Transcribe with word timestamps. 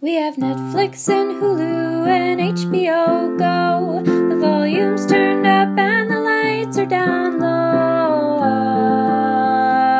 We 0.00 0.14
have 0.14 0.36
Netflix 0.36 1.08
and 1.10 1.42
Hulu 1.42 2.06
and 2.08 2.40
HBO 2.40 3.36
Go. 3.38 4.02
The 4.02 4.36
volume's 4.36 5.06
turned 5.06 5.46
up 5.46 5.76
and 5.78 6.10
the 6.10 6.18
lights 6.20 6.78
are 6.78 6.86
down 6.86 7.38
low. 7.38 8.38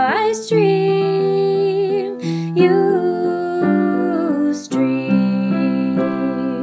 I 0.09 0.33
stream, 0.33 2.19
you 2.57 4.55
stream. 4.55 5.97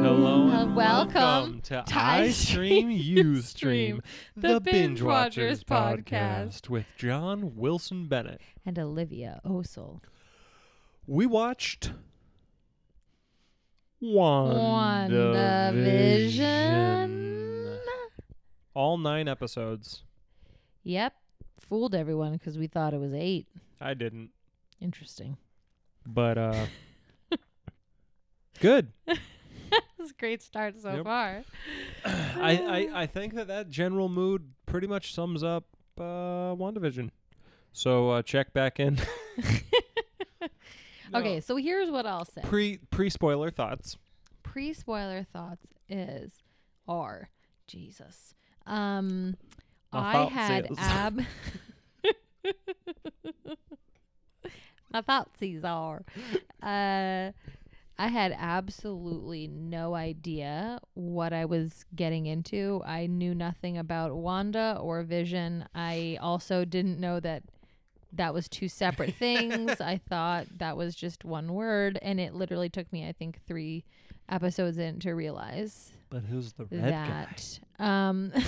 Hello 0.02 0.48
and 0.50 0.74
welcome 0.74 1.60
to 1.62 1.84
to 1.86 1.96
I 1.98 2.30
Stream 2.30 2.90
You 2.90 3.36
Stream, 3.42 3.42
Stream, 3.42 4.02
the 4.36 4.54
the 4.54 4.60
Binge 4.60 4.74
Binge 4.98 5.02
Watchers 5.02 5.64
Watchers 5.68 6.04
podcast. 6.04 6.62
podcast 6.62 6.68
with 6.68 6.86
John 6.96 7.54
Wilson 7.54 8.08
Bennett. 8.08 8.40
and 8.66 8.76
Olivia 8.80 9.40
Osel. 9.46 10.00
We 11.06 11.24
watched 11.24 11.92
WandaVision. 16.48 17.78
All 18.74 18.98
nine 18.98 19.28
episodes. 19.28 20.02
Yep, 20.84 21.12
fooled 21.58 21.94
everyone 21.94 22.32
because 22.32 22.56
we 22.58 22.66
thought 22.66 22.94
it 22.94 23.00
was 23.00 23.12
eight. 23.12 23.46
I 23.80 23.94
didn't, 23.94 24.30
Interesting. 24.80 25.36
but 26.06 26.38
uh, 26.38 26.66
good. 28.60 28.92
It's 29.06 30.10
a 30.12 30.14
great 30.18 30.42
start 30.42 30.80
so 30.80 30.94
Yep. 30.96 31.04
far. 31.04 31.42
I, 32.04 32.88
I 32.94 33.02
I 33.02 33.06
think 33.06 33.34
that 33.34 33.48
that 33.48 33.68
general 33.68 34.08
mood 34.08 34.52
pretty 34.66 34.86
much 34.86 35.12
sums 35.14 35.42
up 35.42 35.64
uh, 35.98 36.54
WandaVision. 36.54 37.10
So 37.72 38.10
uh, 38.10 38.22
check 38.22 38.52
back 38.52 38.78
in. 38.80 38.98
No. 41.12 41.20
Okay, 41.20 41.40
so 41.40 41.56
here's 41.56 41.90
what 41.90 42.06
I'll 42.06 42.24
say. 42.24 42.42
Pre 42.42 42.78
pre 42.90 43.10
spoiler 43.10 43.50
thoughts. 43.50 43.96
Pre 44.42 44.72
spoiler 44.72 45.24
thoughts 45.24 45.66
is 45.88 46.32
are 46.86 47.30
Jesus. 47.66 48.34
Um, 48.66 49.36
My 49.92 50.16
I 50.16 50.24
had 50.26 50.70
is- 50.70 50.78
ab. 50.78 51.22
My 54.90 55.02
thoughts 55.02 55.42
are. 55.64 56.04
Uh, 56.62 57.32
I 58.00 58.06
had 58.06 58.34
absolutely 58.38 59.48
no 59.48 59.94
idea 59.94 60.78
what 60.94 61.32
I 61.32 61.44
was 61.44 61.84
getting 61.94 62.26
into. 62.26 62.80
I 62.86 63.06
knew 63.06 63.34
nothing 63.34 63.76
about 63.76 64.14
Wanda 64.14 64.78
or 64.80 65.02
Vision. 65.02 65.66
I 65.74 66.16
also 66.20 66.64
didn't 66.64 67.00
know 67.00 67.20
that 67.20 67.42
that 68.12 68.32
was 68.34 68.48
two 68.48 68.68
separate 68.68 69.14
things. 69.18 69.80
I 69.80 69.98
thought 70.08 70.46
that 70.58 70.76
was 70.76 70.94
just 70.94 71.24
one 71.24 71.52
word, 71.54 71.98
and 72.02 72.18
it 72.20 72.34
literally 72.34 72.68
took 72.68 72.92
me, 72.92 73.06
I 73.08 73.12
think, 73.12 73.40
three 73.46 73.84
episodes 74.28 74.76
in 74.78 74.98
to 75.00 75.12
realize 75.12 75.92
But 76.10 76.22
who's 76.24 76.52
the 76.52 76.66
red 76.66 76.90
guy? 76.90 77.26
that. 77.26 77.60
Um, 77.84 78.32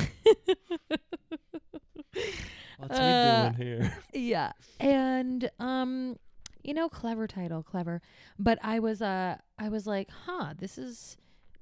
What's 2.78 2.98
Uh, 2.98 3.52
he 3.54 3.62
doing 3.62 3.78
here? 3.78 3.96
yeah, 4.14 4.52
and 4.78 5.50
um, 5.58 6.18
you 6.62 6.72
know, 6.74 6.88
clever 6.88 7.26
title, 7.26 7.62
clever. 7.62 8.00
But 8.38 8.58
I 8.62 8.78
was 8.78 9.02
uh, 9.02 9.36
I 9.58 9.68
was 9.68 9.86
like, 9.86 10.08
huh, 10.26 10.54
this 10.58 10.78
is 10.78 11.16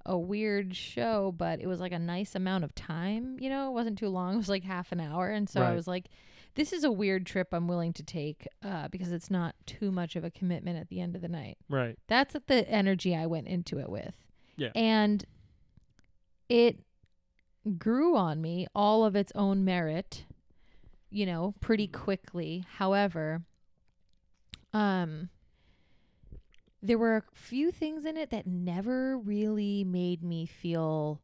a 0.07 0.17
weird 0.17 0.75
show, 0.77 1.35
but 1.37 1.61
it 1.61 1.67
was 1.67 1.81
like 1.81 1.93
a 1.93 1.99
nice 1.99 2.35
amount 2.35 2.65
of 2.65 2.75
time. 2.75 3.37
You 3.41 3.51
know, 3.51 3.69
it 3.69 3.73
wasn't 3.73 3.99
too 3.99 4.09
long. 4.09 4.35
It 4.35 4.39
was 4.39 4.49
like 4.49 4.65
half 4.65 4.93
an 4.93 5.01
hour, 5.01 5.29
and 5.29 5.49
so 5.49 5.63
I 5.63 5.75
was 5.75 5.87
like. 5.89 6.07
This 6.55 6.73
is 6.73 6.85
a 6.85 6.91
weird 6.91 7.25
trip 7.25 7.49
I'm 7.53 7.69
willing 7.69 7.93
to 7.95 8.03
take 8.03 8.47
uh, 8.65 8.89
because 8.89 9.13
it's 9.13 9.31
not 9.31 9.55
too 9.67 9.93
much 9.93 10.17
of 10.17 10.25
a 10.25 10.31
commitment 10.31 10.79
at 10.79 10.89
the 10.89 11.01
end 11.01 11.15
of 11.15 11.23
the 11.23 11.29
night. 11.29 11.59
Right. 11.69 11.97
That's 12.09 12.35
the 12.47 12.69
energy 12.69 13.15
I 13.15 13.27
went 13.27 13.47
into 13.47 13.79
it 13.79 13.89
with. 13.89 14.15
Yeah. 14.57 14.71
And 14.75 15.25
it 16.49 16.81
grew 17.79 18.17
on 18.17 18.41
me 18.41 18.67
all 18.75 19.05
of 19.05 19.15
its 19.15 19.31
own 19.35 19.65
merit, 19.65 20.25
you 21.11 21.27
know, 21.27 21.55
pretty 21.61 21.87
quickly. 21.87 22.65
However, 22.77 23.43
um 24.75 25.29
there 26.83 26.99
were 26.99 27.17
a 27.17 27.23
few 27.35 27.73
things 27.73 28.05
in 28.05 28.17
it 28.17 28.31
that 28.31 28.47
never 28.47 29.19
really 29.19 29.83
made 29.85 30.23
me 30.23 30.47
feel 30.47 31.21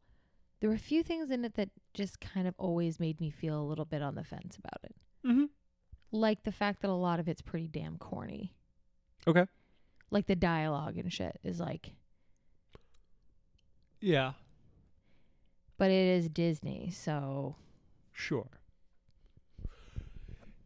there 0.59 0.69
were 0.69 0.75
a 0.75 0.79
few 0.79 1.03
things 1.03 1.31
in 1.31 1.45
it 1.45 1.55
that 1.55 1.69
just 1.93 2.19
kind 2.19 2.47
of 2.47 2.55
always 2.57 2.99
made 2.99 3.19
me 3.21 3.29
feel 3.29 3.61
a 3.61 3.63
little 3.63 3.85
bit 3.85 4.01
on 4.01 4.15
the 4.15 4.23
fence 4.23 4.57
about 4.57 4.79
it. 4.83 4.95
Mm-hmm. 5.25 5.45
Like 6.11 6.43
the 6.43 6.51
fact 6.51 6.81
that 6.81 6.89
a 6.89 6.93
lot 6.93 7.19
of 7.19 7.27
it's 7.27 7.41
pretty 7.41 7.67
damn 7.67 7.97
corny. 7.97 8.53
Okay. 9.27 9.45
Like 10.11 10.27
the 10.27 10.35
dialogue 10.35 10.97
and 10.97 11.11
shit 11.11 11.39
is 11.43 11.59
like 11.59 11.91
Yeah. 13.99 14.33
but 15.77 15.89
it 15.91 16.07
is 16.17 16.29
Disney, 16.29 16.89
so 16.91 17.55
Sure. 18.13 18.47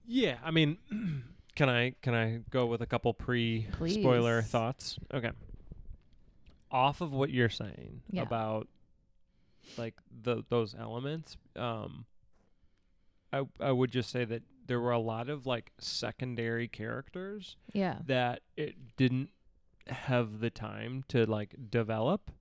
Yeah, 0.05 0.37
I 0.43 0.51
mean, 0.51 0.77
can 1.55 1.69
I 1.69 1.93
can 2.01 2.13
I 2.15 2.41
go 2.49 2.65
with 2.65 2.81
a 2.81 2.85
couple 2.85 3.13
pre 3.13 3.67
spoiler 3.87 4.41
thoughts? 4.41 4.97
Okay. 5.13 5.31
Off 6.71 7.01
of 7.01 7.11
what 7.13 7.29
you're 7.31 7.49
saying 7.49 8.01
Yeah. 8.11 8.23
about 8.23 8.67
like 9.77 9.95
the 10.23 10.43
those 10.49 10.75
elements, 10.77 11.37
um 11.55 12.05
I 13.31 13.43
I 13.59 13.71
would 13.71 13.91
just 13.91 14.09
say 14.09 14.25
that 14.25 14.43
there 14.69 14.79
were 14.79 14.91
a 14.91 14.99
lot 14.99 15.29
of 15.29 15.47
like 15.47 15.71
secondary 15.79 16.67
characters 16.67 17.57
yeah. 17.73 17.97
that 18.05 18.41
it 18.55 18.75
didn't 18.97 19.29
have 19.87 20.39
the 20.39 20.51
time 20.51 21.03
to 21.09 21.25
like 21.25 21.55
develop. 21.71 22.31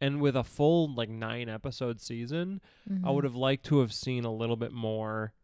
And 0.00 0.20
with 0.20 0.34
a 0.34 0.44
full 0.44 0.94
like 0.94 1.10
9 1.10 1.48
episode 1.48 2.00
season, 2.00 2.62
I 2.88 2.92
mm-hmm. 2.92 3.12
would 3.12 3.24
have 3.24 3.34
liked 3.34 3.66
to 3.66 3.80
have 3.80 3.92
seen 3.92 4.24
a 4.24 4.32
little 4.32 4.56
bit 4.56 4.72
more 4.72 5.34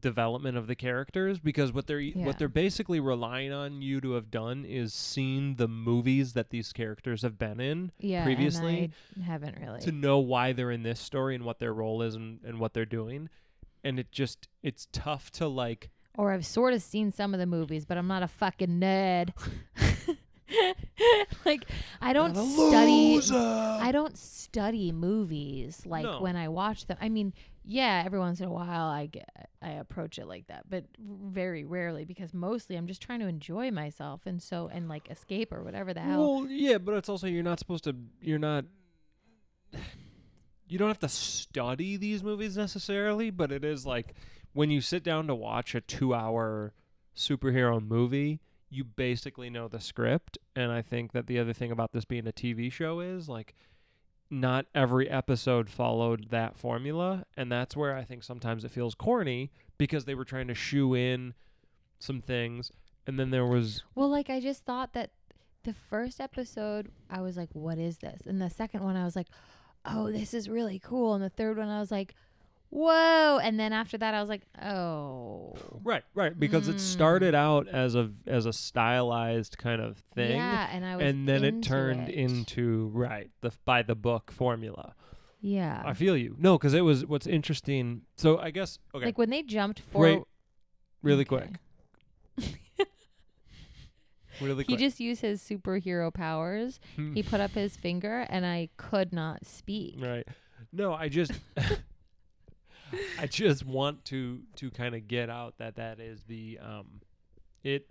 development 0.00 0.56
of 0.56 0.66
the 0.66 0.74
characters 0.74 1.38
because 1.38 1.72
what 1.72 1.86
they're 1.86 2.00
Yeah. 2.00 2.24
what 2.26 2.38
they're 2.38 2.48
basically 2.48 3.00
relying 3.00 3.52
on 3.52 3.82
you 3.82 4.00
to 4.00 4.12
have 4.12 4.30
done 4.30 4.64
is 4.64 4.92
seen 4.94 5.56
the 5.56 5.68
movies 5.68 6.32
that 6.34 6.50
these 6.50 6.72
characters 6.72 7.22
have 7.22 7.38
been 7.38 7.60
in 7.60 7.92
yeah, 7.98 8.24
previously 8.24 8.90
haven't 9.24 9.56
really. 9.60 9.80
to 9.80 9.92
know 9.92 10.18
why 10.18 10.52
they're 10.52 10.70
in 10.70 10.82
this 10.82 11.00
story 11.00 11.34
and 11.34 11.44
what 11.44 11.58
their 11.58 11.72
role 11.74 12.02
is 12.02 12.14
and, 12.14 12.40
and 12.44 12.58
what 12.58 12.74
they're 12.74 12.84
doing 12.84 13.28
and 13.84 13.98
it 13.98 14.10
just 14.12 14.48
it's 14.62 14.88
tough 14.92 15.30
to 15.32 15.46
like 15.48 15.90
or 16.18 16.32
I've 16.32 16.46
sort 16.46 16.72
of 16.72 16.80
seen 16.80 17.12
some 17.12 17.34
of 17.34 17.40
the 17.40 17.44
movies, 17.46 17.84
but 17.84 17.98
I'm 17.98 18.06
not 18.06 18.22
a 18.22 18.28
fucking 18.28 18.80
nerd. 18.80 19.32
like 21.44 21.64
I 22.00 22.12
don't 22.12 22.34
study 22.34 23.14
loser." 23.16 23.34
I 23.36 23.90
don't 23.92 24.16
study 24.16 24.92
movies 24.92 25.82
like 25.84 26.04
No. 26.04 26.20
when 26.20 26.36
I 26.36 26.48
watch 26.48 26.86
them. 26.86 26.96
I 27.00 27.08
mean, 27.08 27.34
yeah, 27.66 28.02
every 28.06 28.18
once 28.18 28.40
in 28.40 28.46
a 28.46 28.52
while 28.52 28.86
I 28.86 29.06
get 29.06 29.50
I 29.60 29.70
approach 29.70 30.18
it 30.18 30.26
like 30.26 30.46
that, 30.46 30.70
but 30.70 30.84
very 30.98 31.64
rarely 31.64 32.04
because 32.04 32.32
mostly 32.32 32.76
I'm 32.76 32.86
just 32.86 33.02
trying 33.02 33.18
to 33.20 33.26
enjoy 33.26 33.72
myself 33.72 34.22
and 34.24 34.40
so 34.40 34.70
and 34.72 34.88
like 34.88 35.10
escape 35.10 35.52
or 35.52 35.64
whatever 35.64 35.92
the 35.92 36.00
hell. 36.00 36.40
Well, 36.40 36.46
yeah, 36.48 36.78
but 36.78 36.94
it's 36.94 37.08
also 37.08 37.26
you're 37.26 37.42
not 37.42 37.58
supposed 37.58 37.84
to. 37.84 37.96
You're 38.20 38.38
not. 38.38 38.64
You 40.68 40.80
don't 40.80 40.88
have 40.88 40.98
to 40.98 41.08
study 41.08 41.96
these 41.96 42.24
movies 42.24 42.56
necessarily, 42.56 43.30
but 43.30 43.52
it 43.52 43.64
is 43.64 43.86
like 43.86 44.14
when 44.52 44.68
you 44.68 44.80
sit 44.80 45.04
down 45.04 45.28
to 45.28 45.34
watch 45.36 45.76
a 45.76 45.80
two-hour 45.80 46.74
superhero 47.16 47.80
movie, 47.80 48.40
you 48.68 48.82
basically 48.82 49.48
know 49.48 49.68
the 49.68 49.78
script. 49.78 50.38
And 50.56 50.72
I 50.72 50.82
think 50.82 51.12
that 51.12 51.28
the 51.28 51.38
other 51.38 51.52
thing 51.52 51.70
about 51.70 51.92
this 51.92 52.04
being 52.04 52.26
a 52.26 52.32
TV 52.32 52.72
show 52.72 52.98
is 52.98 53.28
like 53.28 53.54
not 54.30 54.66
every 54.74 55.08
episode 55.08 55.70
followed 55.70 56.30
that 56.30 56.56
formula, 56.56 57.24
and 57.36 57.50
that's 57.50 57.76
where 57.76 57.96
I 57.96 58.04
think 58.04 58.24
sometimes 58.24 58.64
it 58.64 58.70
feels 58.70 58.94
corny 58.94 59.50
because 59.78 60.04
they 60.04 60.14
were 60.14 60.24
trying 60.24 60.48
to 60.48 60.54
shoe 60.54 60.94
in 60.94 61.34
some 61.98 62.20
things, 62.20 62.72
and 63.06 63.18
then 63.18 63.30
there 63.30 63.46
was 63.46 63.82
Well, 63.94 64.08
like 64.08 64.28
I 64.30 64.40
just 64.40 64.62
thought 64.64 64.92
that 64.94 65.10
the 65.64 65.74
first 65.74 66.20
episode 66.20 66.88
I 67.10 67.20
was 67.20 67.36
like, 67.36 67.50
"What 67.52 67.78
is 67.78 67.98
this?" 67.98 68.22
And 68.26 68.40
the 68.40 68.50
second 68.50 68.82
one 68.82 68.96
I 68.96 69.04
was 69.04 69.16
like, 69.16 69.28
"Oh, 69.84 70.10
this 70.10 70.34
is 70.34 70.48
really 70.48 70.78
cool." 70.78 71.14
And 71.14 71.22
the 71.22 71.30
third 71.30 71.58
one 71.58 71.68
I 71.68 71.80
was 71.80 71.90
like, 71.90 72.14
"Whoa!" 72.70 73.38
And 73.42 73.58
then 73.58 73.72
after 73.72 73.96
that 73.98 74.14
I 74.14 74.20
was 74.20 74.28
like, 74.28 74.42
"Oh, 74.62 75.54
Right, 75.84 76.02
right, 76.14 76.38
because 76.38 76.68
it 76.68 76.80
started 76.80 77.34
out 77.34 77.68
as 77.68 77.94
a 77.94 78.10
as 78.26 78.46
a 78.46 78.52
stylized 78.52 79.56
kind 79.58 79.80
of 79.80 79.98
thing, 80.14 80.36
yeah." 80.36 80.68
And 80.72 80.84
I 80.84 80.96
was, 80.96 81.04
and 81.04 81.28
then 81.28 81.44
it 81.44 81.62
turned 81.62 82.08
it. 82.08 82.14
into 82.14 82.88
right 82.92 83.30
the 83.40 83.52
by 83.64 83.82
the 83.82 83.94
book 83.94 84.30
formula. 84.30 84.94
yeah, 85.40 85.82
I 85.84 85.94
feel 85.94 86.16
you. 86.16 86.34
No, 86.38 86.58
because 86.58 86.74
it 86.74 86.80
was 86.82 87.06
what's 87.06 87.26
interesting. 87.26 88.02
So 88.16 88.38
I 88.38 88.50
guess 88.50 88.78
okay, 88.94 89.06
like 89.06 89.18
when 89.18 89.30
they 89.30 89.42
jumped 89.42 89.80
forward. 89.80 90.24
really 91.02 91.26
okay. 91.30 91.48
quick, 92.36 92.58
really 94.40 94.64
quick. 94.64 94.68
He 94.68 94.76
just 94.76 95.00
used 95.00 95.22
his 95.22 95.40
superhero 95.40 96.12
powers. 96.12 96.78
Hmm. 96.96 97.14
He 97.14 97.22
put 97.22 97.40
up 97.40 97.52
his 97.52 97.76
finger, 97.76 98.26
and 98.28 98.44
I 98.44 98.68
could 98.76 99.12
not 99.12 99.46
speak. 99.46 99.96
right. 100.00 100.26
No, 100.72 100.92
I 100.92 101.08
just 101.08 101.32
I 103.18 103.26
just 103.26 103.64
want 103.64 104.04
to 104.06 104.40
to 104.56 104.70
kind 104.70 104.94
of 104.94 105.08
get 105.08 105.30
out 105.30 105.58
that 105.58 105.76
that 105.76 106.00
is 106.00 106.22
the 106.28 106.58
um 106.62 107.00
it 107.62 107.90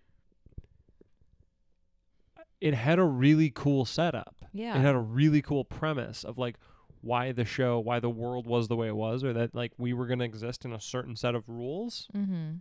it 2.62 2.74
had 2.74 3.00
a 3.00 3.03
really 3.03 3.51
cool 3.53 3.86
setup. 3.86 4.36
Yeah. 4.53 4.77
It 4.77 4.81
had 4.81 4.95
a 4.95 5.00
really 5.00 5.42
cool 5.42 5.65
premise 5.65 6.24
of 6.24 6.38
like 6.38 6.56
why 7.01 7.31
the 7.31 7.45
show, 7.45 7.80
why 7.80 8.00
the 8.00 8.09
world 8.09 8.47
was 8.47 8.68
the 8.68 8.75
way 8.75 8.88
it 8.88 8.95
was, 8.95 9.24
or 9.24 9.33
that 9.33 9.53
like 9.53 9.74
we 9.77 9.94
were 9.94 10.07
gonna 10.07 10.24
exist 10.24 10.65
in 10.65 10.74
a 10.74 10.80
certain 10.80 11.15
set 11.15 11.36
of 11.36 11.47
rules. 11.47 12.07
mm-hmm. 12.15 12.56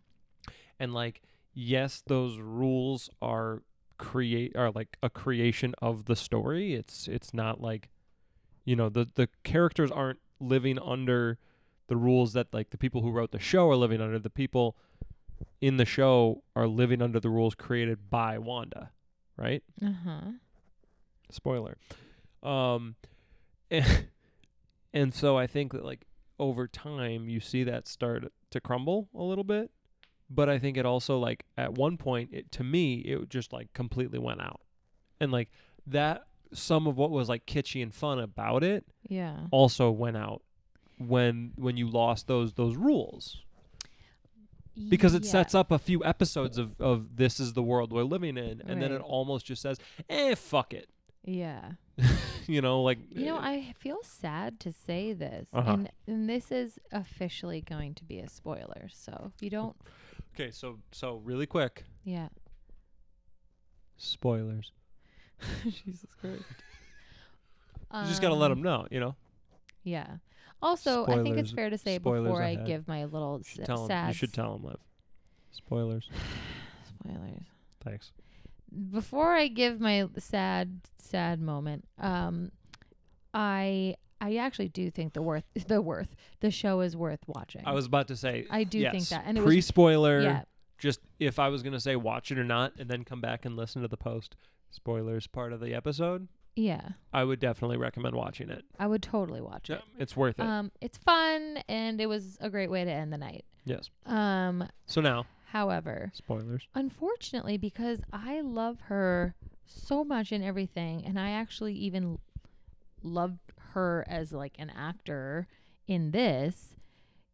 And 0.79 0.93
like, 0.93 1.23
yes, 1.55 2.03
those 2.07 2.39
rules 2.39 3.09
are 3.23 3.63
create 3.97 4.57
are 4.57 4.73
like 4.73 4.97
a 5.03 5.09
creation 5.09 5.75
of 5.81 6.07
the 6.07 6.17
story. 6.17 6.75
It's 6.75 7.09
it's 7.09 7.33
not 7.33 7.61
like 7.61 7.89
you 8.65 8.77
know, 8.77 8.89
the 8.89 9.09
the 9.15 9.29
characters 9.45 9.91
aren't 9.91 10.21
living 10.41 10.79
under 10.79 11.39
the 11.89 11.97
rules 11.97 12.33
that 12.33 12.49
like 12.53 12.71
the 12.71 12.79
people 12.79 13.03
who 13.03 13.11
wrote 13.11 13.31
the 13.31 13.39
show 13.39 13.69
are 13.71 13.77
living 13.77 14.01
under. 14.01 14.19
The 14.19 14.31
people 14.31 14.77
in 15.61 15.77
the 15.77 15.85
show 15.85 16.43
are 16.57 16.67
living 16.67 17.03
under 17.03 17.21
the 17.21 17.31
rules 17.31 17.55
created 17.55 18.09
by 18.11 18.39
Wanda, 18.39 18.91
right? 19.37 19.63
Uh-huh. 19.83 20.33
Spoiler. 21.31 21.77
Um 22.43 22.97
and, 23.71 24.09
and 24.93 25.15
so 25.15 25.37
I 25.37 25.47
think 25.47 25.73
that 25.73 25.85
like 25.85 26.07
over 26.39 26.67
time 26.67 27.29
you 27.29 27.41
see 27.41 27.65
that 27.65 27.87
start 27.89 28.25
to 28.51 28.61
crumble 28.61 29.09
a 29.15 29.23
little 29.23 29.45
bit. 29.45 29.71
But 30.31 30.49
I 30.49 30.59
think 30.59 30.77
it 30.77 30.87
also 30.87 31.19
like 31.19 31.45
at 31.57 31.75
one 31.75 31.97
point 31.97 32.31
it 32.33 32.51
to 32.53 32.65
me 32.65 32.97
it 33.01 33.29
just 33.29 33.53
like 33.53 33.73
completely 33.73 34.19
went 34.19 34.41
out. 34.41 34.61
And 35.21 35.31
like 35.33 35.51
that 35.87 36.25
some 36.53 36.87
of 36.87 36.97
what 36.97 37.11
was 37.11 37.29
like 37.29 37.47
kitschy 37.47 37.83
and 37.83 37.93
fun 37.95 38.19
about 38.21 38.63
it 38.63 38.85
Yeah. 39.09 39.47
also 39.51 39.91
went 39.91 40.17
out 40.17 40.43
when 40.99 41.53
when 41.57 41.77
you 41.77 41.89
lost 41.89 42.27
those 42.29 42.53
those 42.55 42.77
rules 42.77 43.43
because 44.89 45.15
it 45.15 45.25
Yeah. 45.25 45.31
sets 45.31 45.55
up 45.55 45.71
a 45.71 45.79
few 45.79 46.05
episodes 46.05 46.59
of 46.59 46.81
of 46.81 47.17
this 47.17 47.39
is 47.41 47.53
the 47.53 47.63
world 47.63 47.93
we're 47.93 48.03
living 48.05 48.37
in 48.37 48.61
and 48.67 48.81
then 48.83 48.91
it 48.93 49.01
almost 49.01 49.47
just 49.47 49.63
says 49.63 49.79
eh 50.09 50.35
fuck 50.35 50.73
it 50.75 50.89
Yeah. 51.25 51.73
you 52.49 52.61
know 52.61 52.83
like 52.83 52.99
You 53.11 53.27
know, 53.27 53.39
eh, 53.39 53.41
I 53.69 53.75
feel 53.79 53.99
sad 54.03 54.59
to 54.61 54.73
say 54.73 55.13
this, 55.13 55.49
Uh-huh. 55.53 55.73
and 55.73 55.91
and 56.07 56.29
this 56.29 56.51
is 56.51 56.79
officially 56.93 57.61
going 57.61 57.95
to 57.95 58.05
be 58.05 58.19
a 58.19 58.29
spoiler. 58.29 58.89
So 58.93 59.33
if 59.35 59.43
you 59.43 59.49
don't, 59.51 59.77
okay 60.35 60.51
so 60.51 60.79
so 60.93 61.17
really 61.25 61.47
quick 61.47 61.85
yeah. 62.05 62.29
spoilers 63.97 64.73
Jesus 65.63 66.09
Christ. 66.21 66.43
you 67.93 68.09
just 68.09 68.21
got 68.23 68.29
to 68.29 68.35
let 68.35 68.49
them 68.49 68.63
know 68.63 68.87
you 68.91 69.01
know 69.01 69.15
Yeah. 69.85 70.17
Also, 70.63 71.07
I 71.07 71.23
think 71.23 71.37
it's 71.39 71.53
fair 71.53 71.69
to 71.71 71.77
say 71.79 71.97
spoilers 71.97 72.25
before 72.25 72.43
I 72.43 72.55
give 72.55 72.89
my 72.89 73.05
little 73.05 73.39
you 73.39 73.45
should 73.45 73.61
s- 73.63 73.67
tell 73.67 73.83
'em- 73.83 73.89
sad 73.89 74.09
you 74.09 74.15
should 74.15 74.33
tell 74.33 74.53
them 74.57 74.65
liv 74.65 74.77
spoilers. 75.53 76.09
Spoilers. 77.01 77.43
thanks. 77.85 78.13
Before 78.91 79.35
I 79.35 79.49
give 79.49 79.81
my 79.81 80.09
sad 80.19 80.81
sad 80.99 81.41
moment, 81.41 81.85
um, 81.99 82.51
I 83.33 83.97
I 84.21 84.37
actually 84.37 84.69
do 84.69 84.91
think 84.91 85.13
the 85.13 85.23
worth 85.23 85.45
the 85.69 85.83
worth 85.83 86.15
the 86.41 86.51
show 86.51 86.81
is 86.81 86.97
worth 86.97 87.21
watching. 87.27 87.63
i 87.67 87.73
was 87.73 87.87
about 87.87 88.09
to 88.09 88.17
say 88.17 88.47
I 88.51 88.65
do 88.65 88.89
think 88.91 89.09
that, 89.09 89.25
and 89.27 89.37
it 89.37 89.45
pre-spoiler 89.45 90.23
yeah. 90.23 90.43
just 90.79 91.01
if 91.19 91.39
i 91.39 91.49
was 91.49 91.63
going 91.63 91.73
to 91.75 91.81
say 91.81 91.95
watch 91.97 92.31
it 92.31 92.39
or 92.39 92.45
not 92.45 92.73
and 92.79 92.89
then 92.89 93.05
come 93.05 93.21
back 93.21 93.45
and 93.45 93.57
listen 93.57 93.83
to 93.83 93.89
the 93.89 93.97
post 93.97 94.37
spoilers 94.71 95.27
part 95.27 95.53
of 95.53 95.61
the 95.61 95.75
episode 95.75 96.29
yeah 96.57 96.91
i 97.13 97.25
would 97.25 97.41
definitely 97.41 97.77
recommend 97.77 98.15
watching 98.15 98.49
it 98.51 98.65
I 98.79 98.87
would 98.87 99.03
totally 99.03 99.41
watch 99.41 99.69
yeah, 99.71 99.77
it. 99.77 99.83
it's 99.99 100.17
worth 100.17 100.39
it 100.39 100.43
Um, 100.45 100.71
it's 100.81 100.99
fun 100.99 101.59
and 101.69 102.01
it 102.01 102.07
was 102.07 102.39
a 102.41 102.49
great 102.51 102.71
way 102.71 102.85
to 102.85 102.91
end 102.91 103.13
the 103.13 103.19
night. 103.19 103.45
yes 103.65 103.91
Um, 104.07 104.69
so 104.87 105.01
now 105.01 105.27
however, 105.47 106.11
spoilers 106.15 106.67
unfortunately, 106.75 107.57
because 107.57 108.01
I 108.13 108.41
love 108.41 108.81
her 108.89 109.35
so 109.67 110.05
much 110.05 110.31
in 110.33 110.43
everything, 110.43 111.05
and 111.07 111.19
I 111.19 111.31
actually 111.31 111.75
even 111.75 112.19
loved 113.03 113.41
her 113.73 114.05
as 114.09 114.33
like 114.33 114.55
an 114.59 114.71
actor 114.71 115.47
in 115.87 116.11
this, 116.11 116.75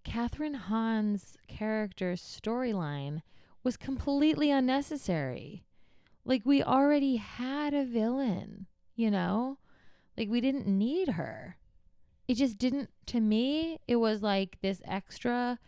Kathryn 0.05 0.55
Hahn's 0.55 1.37
character's 1.49 2.23
storyline 2.23 3.23
was 3.62 3.76
completely 3.76 4.50
unnecessary. 4.50 5.64
Like 6.25 6.43
we 6.44 6.62
already 6.62 7.16
had 7.16 7.75
a 7.75 7.84
villain, 7.84 8.66
you 9.00 9.11
know? 9.11 9.58
Like 10.17 10.29
we 10.29 10.41
didn't 10.41 10.67
need 10.67 11.11
her. 11.11 11.56
It 12.29 12.35
just 12.35 12.58
didn't 12.58 12.91
to 13.06 13.20
me 13.20 13.81
it 13.88 13.97
was 13.97 14.23
like 14.23 14.58
this 14.61 14.82
extra 14.85 15.58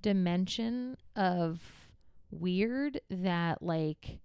dimension 0.00 0.96
of 1.16 1.60
weird 2.30 3.00
that 3.10 3.62
like 3.62 4.18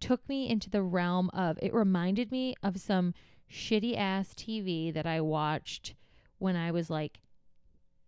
took 0.00 0.28
me 0.28 0.48
into 0.48 0.68
the 0.68 0.82
realm 0.82 1.30
of 1.32 1.58
it 1.62 1.72
reminded 1.72 2.30
me 2.30 2.54
of 2.62 2.80
some 2.80 3.14
shitty 3.50 3.96
ass 3.96 4.34
TV 4.34 4.92
that 4.92 5.06
I 5.06 5.20
watched 5.20 5.94
when 6.38 6.56
I 6.56 6.70
was 6.70 6.90
like 6.90 7.20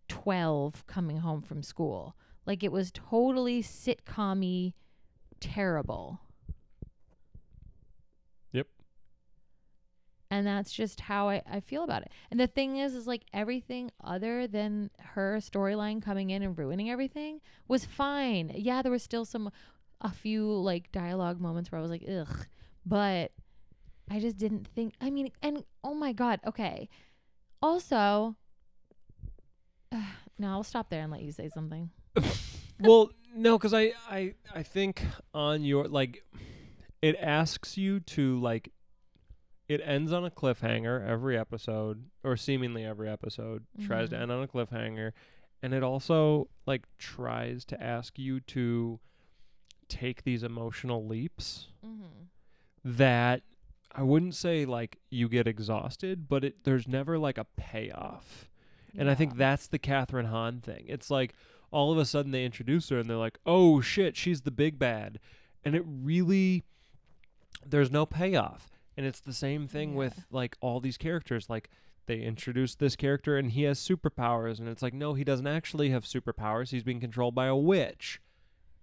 12 0.08 0.86
coming 0.86 1.18
home 1.18 1.42
from 1.42 1.62
school. 1.62 2.16
Like 2.46 2.62
it 2.62 2.72
was 2.72 2.92
totally 2.92 3.62
sitcom 3.62 4.72
terrible. 5.40 6.20
Yep. 8.52 8.66
And 10.34 10.44
that's 10.44 10.72
just 10.72 10.98
how 10.98 11.28
I, 11.28 11.42
I 11.48 11.60
feel 11.60 11.84
about 11.84 12.02
it. 12.02 12.10
And 12.28 12.40
the 12.40 12.48
thing 12.48 12.78
is, 12.78 12.92
is 12.92 13.06
like 13.06 13.22
everything 13.32 13.92
other 14.02 14.48
than 14.48 14.90
her 14.98 15.38
storyline 15.38 16.02
coming 16.02 16.30
in 16.30 16.42
and 16.42 16.58
ruining 16.58 16.90
everything 16.90 17.40
was 17.68 17.84
fine. 17.84 18.50
Yeah, 18.52 18.82
there 18.82 18.90
was 18.90 19.04
still 19.04 19.24
some, 19.24 19.52
a 20.00 20.10
few 20.10 20.52
like 20.52 20.90
dialogue 20.90 21.40
moments 21.40 21.70
where 21.70 21.78
I 21.78 21.82
was 21.82 21.90
like, 21.92 22.02
ugh. 22.10 22.46
But 22.84 23.30
I 24.10 24.18
just 24.18 24.36
didn't 24.36 24.66
think, 24.66 24.94
I 25.00 25.08
mean, 25.10 25.30
and 25.40 25.62
oh 25.84 25.94
my 25.94 26.12
God, 26.12 26.40
okay. 26.44 26.88
Also, 27.62 28.34
no, 29.92 30.48
I'll 30.48 30.64
stop 30.64 30.90
there 30.90 31.02
and 31.02 31.12
let 31.12 31.22
you 31.22 31.30
say 31.30 31.48
something. 31.48 31.90
well 32.80 33.10
no 33.36 33.56
because 33.56 33.72
I, 33.72 33.92
I 34.10 34.34
i 34.52 34.64
think 34.64 35.04
on 35.32 35.62
your 35.62 35.86
like 35.86 36.24
it 37.02 37.14
asks 37.20 37.76
you 37.76 38.00
to 38.00 38.40
like 38.40 38.72
it 39.68 39.80
ends 39.84 40.12
on 40.12 40.24
a 40.24 40.30
cliffhanger 40.30 41.06
every 41.06 41.38
episode 41.38 42.04
or 42.22 42.36
seemingly 42.36 42.84
every 42.84 43.08
episode 43.08 43.64
tries 43.86 44.10
to 44.10 44.16
Mhm. 44.16 44.20
end 44.22 44.32
on 44.32 44.42
a 44.42 44.48
cliffhanger 44.48 45.12
and 45.62 45.72
it 45.72 45.82
also 45.82 46.48
like 46.66 46.84
tries 46.98 47.64
to 47.64 47.82
ask 47.82 48.18
you 48.18 48.40
to 48.40 49.00
take 49.88 50.24
these 50.24 50.42
emotional 50.42 51.06
leaps 51.06 51.68
Mm-hmm. 51.84 52.24
that 52.84 53.42
I 53.92 54.02
wouldn't 54.02 54.34
say 54.34 54.64
like 54.64 54.98
you 55.10 55.28
get 55.28 55.46
exhausted, 55.46 56.28
but 56.28 56.42
it 56.44 56.64
there's 56.64 56.88
never 56.88 57.16
like 57.18 57.38
a 57.38 57.44
payoff. 57.56 58.50
And 58.96 59.08
I 59.10 59.14
think 59.14 59.36
that's 59.36 59.66
the 59.66 59.78
Kathryn 59.78 60.26
Hahn 60.26 60.60
thing. 60.60 60.84
It's 60.88 61.10
like 61.10 61.34
all 61.70 61.90
of 61.92 61.98
a 61.98 62.04
sudden 62.04 62.30
they 62.32 62.44
introduce 62.44 62.88
her 62.90 62.98
and 62.98 63.08
they're 63.08 63.16
like, 63.16 63.38
"Oh 63.46 63.80
shit, 63.80 64.16
she's 64.16 64.42
the 64.42 64.50
big 64.50 64.78
bad," 64.78 65.18
and 65.64 65.74
it 65.74 65.82
really 65.86 66.64
there's 67.64 67.90
no 67.90 68.04
payoff. 68.04 68.70
And 68.96 69.04
it's 69.06 69.20
the 69.20 69.32
same 69.32 69.66
thing 69.66 69.90
Yeah. 69.92 69.96
with 69.98 70.26
like 70.30 70.56
all 70.60 70.80
these 70.80 70.96
characters. 70.96 71.50
Like 71.50 71.68
they 72.06 72.20
introduce 72.20 72.74
this 72.74 72.96
character 72.96 73.36
and 73.36 73.50
he 73.52 73.62
has 73.64 73.78
superpowers, 73.80 74.58
and 74.58 74.68
it's 74.68 74.82
like, 74.82 74.94
no, 74.94 75.14
he 75.14 75.24
doesn't 75.24 75.46
actually 75.46 75.90
have 75.90 76.04
superpowers. 76.04 76.70
He's 76.70 76.82
being 76.84 77.00
controlled 77.00 77.34
by 77.34 77.46
a 77.46 77.56
witch, 77.56 78.20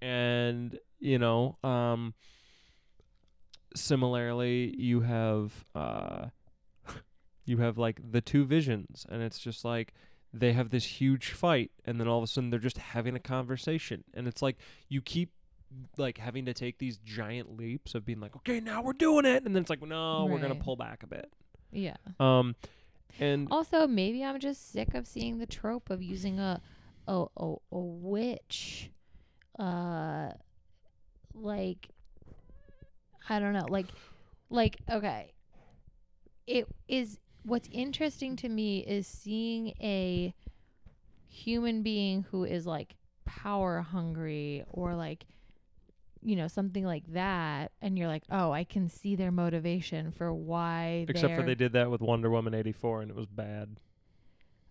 and 0.01 0.77
you 0.99 1.17
know, 1.19 1.57
um, 1.63 2.13
similarly, 3.75 4.75
you 4.77 5.01
have 5.01 5.65
uh, 5.75 6.25
you 7.45 7.57
have 7.57 7.77
like 7.77 7.99
the 8.11 8.21
two 8.21 8.45
visions, 8.45 9.05
and 9.09 9.21
it's 9.21 9.39
just 9.39 9.63
like 9.65 9.93
they 10.33 10.53
have 10.53 10.69
this 10.69 10.85
huge 10.85 11.31
fight, 11.31 11.71
and 11.85 11.99
then 11.99 12.07
all 12.07 12.17
of 12.17 12.23
a 12.23 12.27
sudden 12.27 12.49
they're 12.49 12.59
just 12.59 12.77
having 12.77 13.15
a 13.15 13.19
conversation, 13.19 14.03
and 14.13 14.27
it's 14.27 14.41
like 14.41 14.57
you 14.89 15.01
keep 15.01 15.31
like 15.97 16.17
having 16.17 16.45
to 16.45 16.53
take 16.53 16.77
these 16.79 16.97
giant 16.97 17.57
leaps 17.57 17.95
of 17.95 18.05
being 18.05 18.19
like, 18.19 18.35
okay, 18.37 18.59
now 18.59 18.81
we're 18.81 18.93
doing 18.93 19.25
it, 19.25 19.45
and 19.45 19.55
then 19.55 19.61
it's 19.61 19.69
like, 19.69 19.81
no, 19.81 20.25
we're 20.25 20.39
gonna 20.39 20.53
Right. 20.53 20.63
pull 20.63 20.75
back 20.75 21.03
a 21.03 21.07
bit. 21.07 21.31
Yeah. 21.71 21.95
Um, 22.19 22.55
and 23.19 23.47
Also, 23.51 23.87
maybe 23.87 24.23
I'm 24.23 24.39
just 24.39 24.71
sick 24.71 24.93
of 24.93 25.07
seeing 25.07 25.37
the 25.37 25.45
trope 25.45 25.89
of 25.89 26.01
using 26.01 26.39
a 26.39 26.61
a 27.07 27.25
a, 27.37 27.55
a 27.71 27.79
witch, 27.79 28.89
uh, 29.59 30.31
like 31.33 31.89
I 33.29 33.39
don't 33.39 33.53
know, 33.53 33.65
like 33.69 33.87
like 34.49 34.77
okay, 34.89 35.31
it 36.47 36.67
is. 36.87 37.17
What's 37.43 37.67
interesting 37.71 38.35
to 38.37 38.49
me 38.49 38.79
is 38.81 39.07
seeing 39.07 39.69
a 39.81 40.33
human 41.27 41.81
being 41.81 42.23
who 42.29 42.43
is 42.43 42.67
like 42.67 42.95
power 43.25 43.81
hungry 43.81 44.63
or 44.69 44.93
like 44.95 45.25
you 46.23 46.35
know 46.35 46.47
something 46.47 46.85
like 46.85 47.03
that 47.13 47.71
and 47.81 47.97
you're 47.97 48.07
like 48.07 48.23
oh 48.29 48.51
i 48.51 48.63
can 48.63 48.87
see 48.87 49.15
their 49.15 49.31
motivation 49.31 50.11
for 50.11 50.33
why 50.33 51.05
except 51.09 51.35
for 51.35 51.43
they're- 51.43 51.55
did 51.55 51.73
that 51.73 51.89
with 51.89 52.01
Wonder 52.01 52.29
Woman 52.29 52.53
eighty 52.53 52.71
four, 52.71 53.01
and 53.01 53.09
it 53.09 53.15
was 53.17 53.25
bad. 53.27 53.77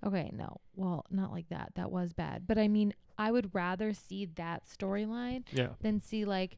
Okay, 0.05 0.31
no. 0.33 0.57
Well, 0.75 1.05
not 1.11 1.31
like 1.31 1.51
that. 1.51 1.73
That 1.75 1.91
was 1.91 2.15
bad. 2.15 2.47
But 2.47 2.57
I 2.57 2.69
mean, 2.69 2.95
I 3.19 3.31
would 3.31 3.55
rather 3.55 3.93
see 3.93 4.25
that 4.37 4.63
storyline 4.67 5.45
Yeah, 5.53 5.71
than 5.83 6.01
see 6.01 6.25
like 6.25 6.57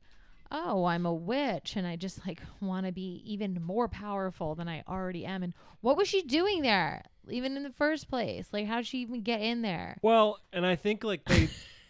oh, 0.54 0.84
I'm 0.84 1.06
a 1.06 1.14
witch 1.14 1.76
and 1.76 1.86
I 1.86 1.96
just 1.96 2.26
like 2.26 2.40
want 2.60 2.84
to 2.86 2.92
be 2.92 3.22
even 3.24 3.60
more 3.62 3.88
powerful 3.88 4.54
than 4.54 4.68
I 4.68 4.82
already 4.86 5.24
am. 5.24 5.42
And 5.42 5.54
what 5.80 5.96
was 5.96 6.06
she 6.08 6.22
doing 6.22 6.60
there, 6.62 7.02
even 7.28 7.56
in 7.56 7.62
the 7.62 7.70
first 7.72 8.08
place? 8.08 8.48
Like, 8.52 8.66
how 8.66 8.76
did 8.76 8.86
she 8.86 8.98
even 8.98 9.22
get 9.22 9.40
in 9.40 9.62
there? 9.62 9.96
Well, 10.02 10.38
and 10.52 10.64
I 10.66 10.76
think 10.76 11.02
like 11.04 11.24
they 11.24 11.48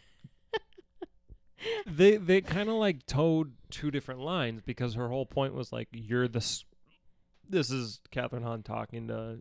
they 1.86 2.16
they 2.16 2.40
kind 2.40 2.68
of 2.68 2.74
like 2.76 3.06
towed 3.06 3.52
two 3.70 3.90
different 3.90 4.20
lines 4.20 4.60
because 4.64 4.94
her 4.94 5.08
whole 5.08 5.26
point 5.26 5.54
was 5.54 5.72
like 5.72 5.88
you're 5.92 6.28
the 6.28 6.38
s- 6.38 6.64
this 7.48 7.70
is 7.70 8.00
Kathryn 8.10 8.42
Hahn 8.42 8.62
talking 8.62 9.08
to 9.08 9.40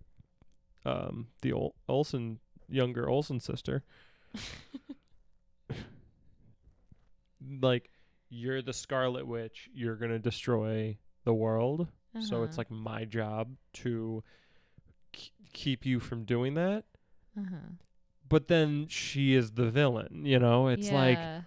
um 0.86 1.28
the 1.42 1.54
Ol- 1.54 1.76
Olsen 1.88 2.40
younger 2.70 3.10
Olsen 3.10 3.40
sister 3.40 3.84
like 7.62 7.90
you're 8.30 8.62
the 8.62 8.74
Scarlet 8.74 9.28
Witch 9.28 9.70
you're 9.74 9.96
gonna 9.96 10.20
destroy 10.20 10.98
the 11.24 11.34
world 11.34 11.88
so 12.20 12.44
it's 12.44 12.54
Uh-huh. 12.58 12.60
like 12.60 12.72
my 12.72 13.06
job 13.06 13.56
to 13.74 14.24
k- 15.14 15.32
keep 15.54 15.86
you 15.86 16.00
from 16.00 16.24
doing 16.26 16.54
that 16.56 16.84
uh-huh. 17.38 17.56
but 18.28 18.48
then 18.48 18.88
she 18.88 19.34
is 19.34 19.52
the 19.52 19.70
villain 19.72 20.26
you 20.26 20.40
know 20.40 20.68
it's 20.68 20.92
like 20.92 21.18
Yeah. 21.18 21.42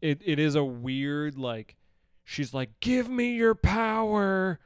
It, 0.00 0.20
it 0.24 0.38
is 0.38 0.54
a 0.54 0.64
weird 0.64 1.36
like 1.38 1.76
she's 2.24 2.52
like 2.54 2.70
give 2.80 3.08
me 3.08 3.34
your 3.34 3.54
power 3.54 4.58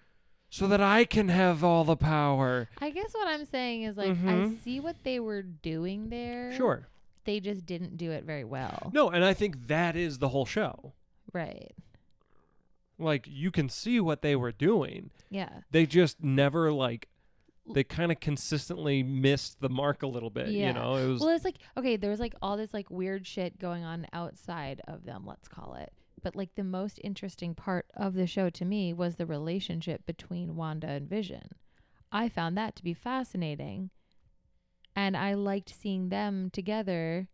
so 0.51 0.67
that 0.67 0.81
i 0.81 1.05
can 1.05 1.29
have 1.29 1.63
all 1.65 1.85
the 1.85 1.97
power 1.97 2.69
I 2.81 2.91
guess 2.91 3.13
what 3.15 3.27
I'm 3.29 3.47
saying 3.47 3.85
is 3.85 3.97
like 3.97 4.11
I 4.11 4.13
Mhm. 4.13 4.63
see 4.63 4.81
what 4.81 4.97
they 5.05 5.19
were 5.21 5.43
doing 5.43 6.09
there. 6.11 6.53
sure 6.53 6.89
They 7.25 7.41
just 7.41 7.65
didn't 7.65 7.97
do 7.97 8.11
it 8.11 8.25
very 8.25 8.45
well. 8.45 8.91
no 8.93 9.09
and 9.11 9.25
i 9.25 9.33
think 9.33 9.69
that 9.69 9.97
is 9.97 10.19
the 10.19 10.29
whole 10.31 10.47
show 10.47 10.93
Right. 11.33 11.73
like 12.99 13.27
you 13.29 13.51
can 13.51 13.69
see 13.69 13.99
what 14.01 14.23
they 14.23 14.37
were 14.37 14.53
doing 14.53 15.11
Yeah. 15.31 15.61
they 15.71 15.87
just 15.87 16.23
never 16.23 16.71
like 16.73 17.09
they 17.75 17.85
kind 17.85 18.11
of 18.11 18.19
consistently 18.21 19.03
missed 19.03 19.61
the 19.61 19.69
mark 19.69 20.03
a 20.03 20.07
little 20.07 20.31
bit 20.31 20.49
Yeah. 20.49 20.69
you 20.69 20.73
know 20.75 20.95
it 20.97 21.07
was 21.07 21.21
Well, 21.21 21.31
it's 21.31 21.45
like 21.45 21.59
okay, 21.77 21.97
there 21.97 22.11
was 22.11 22.21
like 22.21 22.35
all 22.43 22.57
this 22.57 22.75
like 22.75 22.91
weird 22.91 23.27
shit 23.27 23.59
going 23.59 23.85
on 23.85 24.07
outside 24.13 24.81
of 24.89 25.05
them, 25.05 25.25
let's 25.27 25.49
call 25.49 25.75
it. 25.75 25.93
But 26.23 26.37
like 26.37 26.55
the 26.55 26.65
most 26.65 27.01
interesting 27.03 27.55
part 27.55 27.87
of 27.95 28.15
the 28.15 28.27
show 28.27 28.49
to 28.51 28.65
me 28.65 28.93
was 28.93 29.17
the 29.17 29.27
relationship 29.27 30.07
between 30.07 30.57
Wanda 30.57 30.89
and 30.89 31.09
Vision. 31.09 31.51
I 32.11 32.29
found 32.29 32.57
that 32.59 32.77
to 32.77 32.85
be 32.85 32.95
fascinating. 32.95 33.91
And 34.95 35.17
I 35.17 35.35
liked 35.35 35.71
seeing 35.71 36.11
them 36.11 36.51
together 36.51 37.29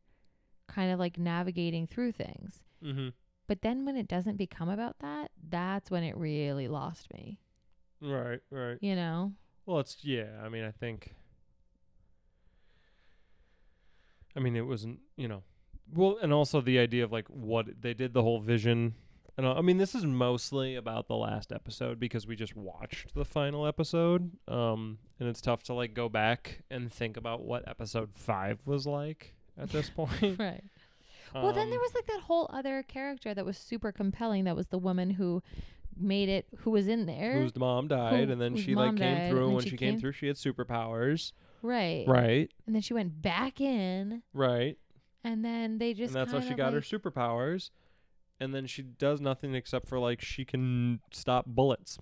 kind 0.68 0.92
of 0.92 0.98
like 0.98 1.18
navigating 1.18 1.86
through 1.86 2.12
things. 2.12 2.62
Mhm. 2.82 3.12
But 3.46 3.62
then 3.62 3.84
when 3.84 3.96
it 3.96 4.06
doesn't 4.08 4.36
become 4.36 4.68
about 4.68 4.98
that, 5.00 5.30
that's 5.48 5.90
when 5.90 6.02
it 6.04 6.16
really 6.16 6.68
lost 6.68 7.12
me. 7.12 7.40
right 8.00 8.40
right 8.50 8.78
You 8.80 8.94
know? 8.94 9.32
Well, 9.68 9.80
it's 9.80 9.98
yeah. 10.00 10.24
I 10.42 10.48
mean, 10.48 10.64
I 10.64 10.70
think. 10.70 11.14
I 14.34 14.40
mean, 14.40 14.56
it 14.56 14.66
wasn't 14.66 15.00
you 15.16 15.28
know, 15.28 15.42
well, 15.94 16.16
and 16.22 16.32
also 16.32 16.62
the 16.62 16.78
idea 16.78 17.04
of 17.04 17.12
like 17.12 17.28
what 17.28 17.66
they 17.82 17.92
did 17.92 18.14
the 18.14 18.22
whole 18.22 18.40
vision, 18.40 18.94
and 19.36 19.46
I 19.46 19.60
mean, 19.60 19.76
this 19.76 19.94
is 19.94 20.06
mostly 20.06 20.74
about 20.74 21.06
the 21.06 21.16
last 21.16 21.52
episode 21.52 22.00
because 22.00 22.26
we 22.26 22.34
just 22.34 22.56
watched 22.56 23.14
the 23.14 23.26
final 23.26 23.66
episode, 23.66 24.30
um, 24.48 24.96
and 25.20 25.28
it's 25.28 25.42
tough 25.42 25.62
to 25.64 25.74
like 25.74 25.92
go 25.92 26.08
back 26.08 26.62
and 26.70 26.90
think 26.90 27.18
about 27.18 27.42
what 27.42 27.68
episode 27.68 28.08
five 28.14 28.60
was 28.64 28.86
like 28.86 29.34
at 29.60 29.68
this 29.68 29.90
point. 29.94 30.38
Right. 30.38 30.64
Well, 31.34 31.52
then 31.52 31.68
there 31.68 31.78
Um, 31.78 31.82
was 31.84 31.94
like 31.94 32.06
that 32.06 32.20
whole 32.20 32.48
other 32.50 32.82
character 32.82 33.34
that 33.34 33.44
was 33.44 33.58
super 33.58 33.92
compelling. 33.92 34.44
That 34.44 34.56
was 34.56 34.68
the 34.68 34.78
woman 34.78 35.10
who 35.10 35.42
made 36.00 36.28
it, 36.28 36.46
who 36.58 36.70
was 36.70 36.88
in 36.88 37.06
there. 37.06 37.40
whose 37.40 37.54
mom 37.56 37.88
died, 37.88 38.26
who- 38.26 38.32
and 38.32 38.40
then 38.40 38.56
she 38.56 38.74
like 38.74 38.96
came 38.96 39.16
died, 39.16 39.30
through, 39.30 39.44
and 39.46 39.54
when 39.54 39.64
she 39.64 39.70
came 39.76 39.92
came- 39.92 40.00
through, 40.00 40.12
she 40.12 40.26
had 40.26 40.36
superpowers. 40.36 41.32
right. 41.62 42.04
Right, 42.06 42.50
And 42.66 42.74
then 42.74 42.82
she 42.82 42.94
went 42.94 43.20
back 43.22 43.60
in, 43.60 44.22
right. 44.32 44.78
and 45.24 45.44
then 45.44 45.78
they 45.78 45.94
just 45.94 46.14
and 46.14 46.20
that's 46.20 46.32
how 46.32 46.40
she 46.48 46.54
got 46.54 46.72
her 46.72 46.80
superpowers. 46.80 47.70
And 48.40 48.54
then 48.54 48.66
she 48.68 48.82
does 48.82 49.20
nothing 49.20 49.54
except 49.56 49.88
for 49.88 49.98
like 49.98 50.20
she 50.20 50.44
can 50.44 51.00
stop 51.12 51.46
bullets 51.46 51.98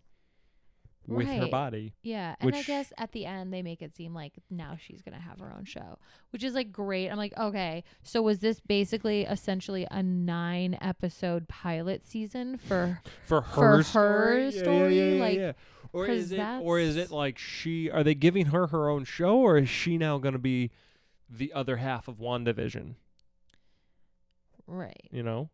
with 1.07 1.27
her 1.29 1.49
body. 1.49 1.93
Yeah, 2.03 2.35
and 2.41 2.55
I 2.55 2.63
guess 2.63 2.93
at 2.99 3.13
the 3.13 3.27
end 3.27 3.53
they 3.53 3.63
make 3.63 3.83
it 3.83 3.95
seem 3.95 4.15
like 4.15 4.33
now 4.51 4.77
she's 4.81 5.03
gonna 5.03 5.21
have 5.21 5.39
her 5.41 5.53
own 5.57 5.65
show, 5.65 5.99
which 6.31 6.43
is 6.45 6.55
like 6.55 6.73
great. 6.73 7.09
I'm 7.09 7.17
like, 7.17 7.37
okay, 7.39 7.85
so 8.03 8.23
was 8.23 8.39
this 8.41 8.61
basically 8.61 9.23
essentially 9.23 9.87
a 9.91 10.03
nine 10.03 10.77
episode 10.81 11.49
pilot 11.49 12.05
season 12.05 12.57
for? 12.59 13.01
For 13.27 13.41
her 13.41 13.83
For 13.83 14.01
her 14.01 14.43
her 14.45 14.51
story, 14.51 14.97
Yeah, 14.97 15.05
yeah, 15.05 15.15
yeah, 15.15 15.21
like, 15.25 15.39
yeah. 15.39 15.53
or 15.93 16.07
is 16.07 16.33
it 16.33 16.41
or 16.61 16.79
is 16.79 16.97
it 16.97 17.11
like 17.11 17.39
she 17.39 17.91
are 17.91 18.05
they 18.05 18.15
giving 18.15 18.47
her 18.47 18.69
her 18.69 18.89
own 18.89 19.05
show 19.05 19.37
or 19.39 19.59
is 19.59 19.69
she 19.69 19.97
now 19.99 20.19
going 20.19 20.35
to 20.35 20.39
be 20.39 20.71
the 21.29 21.53
other 21.53 21.77
half 21.77 22.07
of 22.09 22.17
WandaVision, 22.19 22.95
Right. 24.67 25.09
you 25.11 25.23
know? 25.23 25.51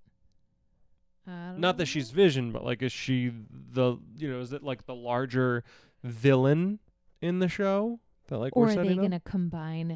Not 1.26 1.76
that 1.78 1.86
she's 1.86 2.10
Vision, 2.10 2.52
but 2.52 2.64
like 2.64 2.82
is 2.82 2.92
she 2.92 3.32
the 3.50 3.96
you 4.16 4.30
know, 4.30 4.40
is 4.40 4.52
it 4.52 4.62
like 4.62 4.86
the 4.86 4.94
larger 4.94 5.64
villain 6.02 6.78
in 7.20 7.38
the 7.38 7.48
show 7.48 8.00
that 8.28 8.38
like 8.38 8.56
Or 8.56 8.62
we're 8.64 8.66
are 8.66 8.70
they 8.70 8.74
setting 8.82 8.98
up? 8.98 9.04
gonna 9.04 9.20
combine 9.20 9.88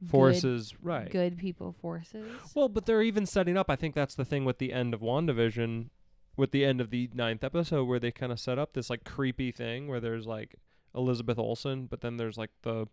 good- 0.00 0.10
forces, 0.10 0.74
right. 0.82 1.10
Good 1.10 1.38
people 1.38 1.72
forces. 1.80 2.26
Well, 2.54 2.68
but 2.68 2.84
they're 2.86 3.02
even 3.02 3.24
setting 3.26 3.56
up. 3.56 3.70
I 3.70 3.76
think 3.76 3.94
that's 3.94 4.14
the 4.14 4.24
thing 4.24 4.44
with 4.44 4.58
the 4.58 4.72
end 4.72 4.92
of 4.92 5.00
WandaVision, 5.00 5.88
with 6.36 6.50
the 6.50 6.64
end 6.64 6.80
of 6.82 6.90
the 6.90 7.08
ninth 7.14 7.42
episode, 7.42 7.84
where 7.84 7.98
they 7.98 8.10
kind 8.12 8.30
of 8.32 8.38
set 8.38 8.58
up 8.58 8.74
this 8.74 8.90
like 8.90 9.04
creepy 9.04 9.52
thing 9.52 9.88
where 9.88 10.00
there's 10.00 10.26
like 10.26 10.56
Elizabeth 10.94 11.38
Olsen, 11.38 11.86
but 11.86 12.02
then 12.02 12.18
there's 12.18 12.36
like 12.36 12.50
the, 12.62 12.86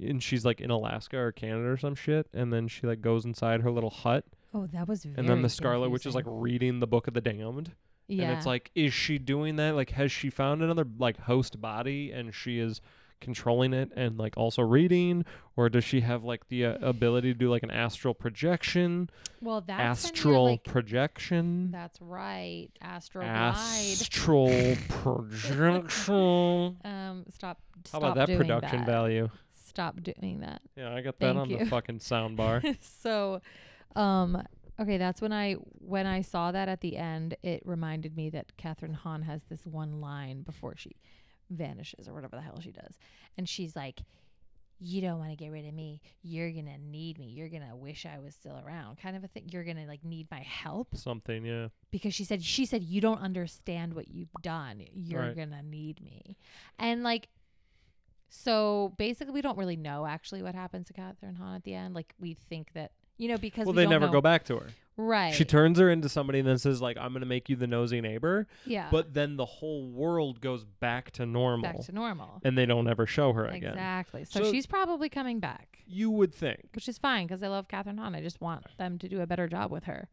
and 0.00 0.20
she's 0.22 0.44
like 0.44 0.60
in 0.60 0.70
Alaska 0.70 1.18
or 1.18 1.30
Canada 1.32 1.68
or 1.68 1.76
some 1.76 1.94
shit, 1.94 2.26
and 2.34 2.52
then 2.52 2.66
she 2.66 2.86
like 2.86 3.00
goes 3.00 3.24
inside 3.24 3.60
her 3.62 3.70
little 3.70 3.90
hut, 3.90 4.24
Oh, 4.52 4.66
that 4.68 4.88
was 4.88 5.04
very 5.04 5.14
and 5.16 5.28
then 5.28 5.42
the 5.42 5.48
Scarlet 5.48 5.90
Witch 5.90 6.06
is 6.06 6.14
like 6.14 6.24
confusing. 6.24 6.42
reading 6.42 6.80
the 6.80 6.86
Book 6.86 7.06
of 7.06 7.14
the 7.14 7.20
Damned, 7.20 7.72
yeah. 8.08 8.24
and 8.24 8.36
it's 8.36 8.46
like, 8.46 8.70
is 8.74 8.92
she 8.92 9.18
doing 9.18 9.56
that? 9.56 9.74
Like, 9.76 9.90
has 9.90 10.10
she 10.10 10.30
found 10.30 10.62
another 10.62 10.86
like 10.98 11.18
host 11.18 11.60
body, 11.60 12.10
and 12.10 12.34
she 12.34 12.58
is 12.58 12.80
controlling 13.20 13.72
it 13.72 13.92
and 13.94 14.18
like 14.18 14.36
also 14.36 14.62
reading 14.62 15.24
or 15.56 15.68
does 15.68 15.84
she 15.84 16.00
have 16.00 16.24
like 16.24 16.48
the 16.48 16.64
uh, 16.64 16.78
ability 16.80 17.32
to 17.32 17.38
do 17.38 17.50
like 17.50 17.62
an 17.62 17.70
astral 17.70 18.14
projection 18.14 19.10
well, 19.42 19.60
that's 19.60 20.04
when 20.04 20.14
you're, 20.14 20.22
astral 20.22 20.44
like, 20.44 20.64
projection. 20.64 21.70
That's 21.70 22.00
right, 22.00 22.68
Astral 22.80 23.24
Glide. 23.24 23.56
Astral 23.56 24.76
projection. 24.88 26.76
Um, 26.84 27.24
stop. 27.30 27.58
How 27.92 27.98
stop 27.98 28.02
about 28.02 28.14
that 28.16 28.26
doing 28.26 28.38
production 28.38 28.80
that. 28.80 28.86
value? 28.86 29.28
Stop 29.54 30.02
doing 30.02 30.40
that. 30.40 30.60
Yeah, 30.76 30.94
I 30.94 31.00
got 31.00 31.18
that 31.18 31.34
Thank 31.34 31.38
on 31.38 31.48
the 31.48 31.64
fucking 31.66 32.00
sound 32.00 32.36
bar. 32.36 32.62
so, 32.80 33.40
um, 33.96 34.42
okay, 34.80 34.96
that's 34.98 35.20
when 35.20 35.32
I 35.32 35.54
when 35.54 36.06
I 36.06 36.22
saw 36.22 36.52
that 36.52 36.68
at 36.68 36.80
the 36.80 36.96
end, 36.96 37.36
it 37.42 37.62
reminded 37.64 38.16
me 38.16 38.30
that 38.30 38.56
Kathryn 38.56 38.94
Hahn 38.94 39.22
has 39.22 39.44
this 39.44 39.64
one 39.66 40.00
line 40.00 40.42
before 40.42 40.74
she 40.76 40.96
vanishes 41.50 42.08
or 42.08 42.14
whatever 42.14 42.36
the 42.36 42.42
hell 42.42 42.60
she 42.60 42.72
does, 42.72 42.98
and 43.36 43.48
she's 43.48 43.74
like. 43.76 44.00
You 44.82 45.02
don't 45.02 45.18
want 45.18 45.28
to 45.30 45.36
get 45.36 45.50
rid 45.52 45.66
of 45.66 45.74
me. 45.74 46.00
You're 46.22 46.50
gonna 46.50 46.78
need 46.78 47.18
me. 47.18 47.26
You're 47.26 47.50
gonna 47.50 47.76
wish 47.76 48.06
I 48.06 48.18
was 48.18 48.34
still 48.34 48.58
around, 48.66 48.96
kind 48.96 49.14
of 49.14 49.22
a 49.22 49.28
thing. 49.28 49.44
You're 49.52 49.62
gonna 49.62 49.84
like 49.86 50.02
need 50.02 50.26
my 50.30 50.38
help 50.40 50.96
Something, 50.96 51.44
yeah. 51.44 51.68
because 51.90 52.14
she 52.14 52.24
said 52.24 52.42
she 52.42 52.64
said 52.64 52.82
you 52.82 53.02
don't 53.02 53.20
understand 53.20 53.92
what 53.92 54.08
you've 54.08 54.32
done. 54.40 54.82
You're 54.94 55.20
Right. 55.20 55.36
gonna 55.36 55.62
need 55.62 56.00
me, 56.02 56.38
and 56.78 57.02
like, 57.02 57.28
so 58.30 58.94
basically, 58.96 59.34
we 59.34 59.42
don't 59.42 59.58
really 59.58 59.76
know 59.76 60.06
actually 60.06 60.42
what 60.42 60.54
happens 60.54 60.86
to 60.86 60.92
Kathryn 60.94 61.36
Hahn 61.36 61.56
at 61.56 61.64
the 61.64 61.74
end. 61.74 61.94
Like, 61.94 62.14
we 62.18 62.32
think 62.32 62.72
that 62.72 62.92
you 63.20 63.28
know 63.28 63.38
because 63.38 63.66
Well, 63.66 63.74
we 63.74 63.82
they 63.84 63.88
never 63.88 64.06
know- 64.06 64.12
go 64.12 64.20
back 64.20 64.44
to 64.46 64.56
her. 64.58 64.66
Right. 64.96 65.32
She 65.34 65.46
turns 65.46 65.78
her 65.78 65.88
into 65.88 66.10
somebody 66.10 66.40
and 66.40 66.48
then 66.48 66.58
says 66.58 66.82
like, 66.82 66.98
"I'm 66.98 67.12
gonna 67.14 67.24
make 67.24 67.48
you 67.48 67.56
the 67.56 67.66
nosy 67.66 68.00
neighbor," 68.02 68.46
yeah. 68.66 68.88
but 68.90 69.14
then 69.14 69.36
the 69.36 69.46
whole 69.46 69.88
world 69.88 70.40
goes 70.42 70.64
back 70.64 71.10
to 71.12 71.24
normal, 71.24 71.62
back 71.72 71.80
to 71.86 71.92
normal. 71.92 72.40
and 72.44 72.58
they 72.58 72.66
don't 72.66 72.86
ever 72.86 73.06
show 73.06 73.32
her 73.32 73.46
again. 73.46 73.70
Exactly. 73.70 74.24
So, 74.26 74.42
So- 74.42 74.52
she's 74.52 74.66
probably 74.66 75.08
coming 75.08 75.40
back, 75.40 75.78
You 75.86 76.10
would 76.10 76.34
think. 76.34 76.68
which 76.74 76.86
is 76.88 76.98
fine 76.98 77.26
because 77.26 77.42
I 77.42 77.48
love 77.48 77.66
Kathryn 77.68 77.98
Hahn. 77.98 78.14
I 78.14 78.20
just 78.20 78.40
want 78.42 78.64
them 78.76 78.98
to 78.98 79.08
do 79.08 79.20
a 79.22 79.26
better 79.26 79.46
job 79.48 79.70
with 79.70 79.84
her. 79.84 80.08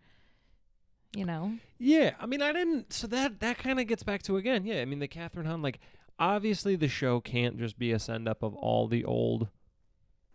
You 1.15 1.25
know. 1.25 1.57
Yeah, 1.79 2.11
I 2.19 2.25
mean, 2.25 2.41
I 2.41 2.53
didn't. 2.53 2.93
So 2.93 3.07
that 3.07 3.39
that 3.41 3.57
kind 3.57 3.79
of 3.81 3.87
gets 3.87 4.03
back 4.03 4.21
to 4.23 4.37
again. 4.37 4.65
Yeah, 4.65 4.81
I 4.81 4.85
mean, 4.85 4.99
the 4.99 5.07
Kathryn 5.07 5.45
Hahn. 5.47 5.61
Like, 5.61 5.79
obviously, 6.19 6.75
the 6.77 6.87
show 6.87 7.19
can't 7.19 7.57
just 7.57 7.77
be 7.77 7.91
a 7.91 7.99
send 7.99 8.27
up 8.29 8.41
of 8.43 8.53
all 8.55 8.87
the 8.87 9.03
old 9.03 9.49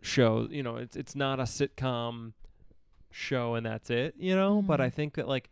shows. 0.03 0.51
You 0.51 0.63
know, 0.63 0.77
it's 0.77 0.97
it's 0.97 1.15
not 1.15 1.41
a 1.41 1.45
sitcom 1.45 2.33
show 3.13 3.55
and 3.55 3.65
that's 3.67 3.91
it. 3.91 4.15
You 4.19 4.35
know, 4.35 4.63
but 4.63 4.81
I 4.81 4.89
Mhm. 4.89 4.95
think 4.95 5.15
that 5.15 5.29
like 5.29 5.51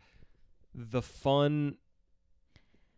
the 0.73 1.01
fun. 1.01 1.77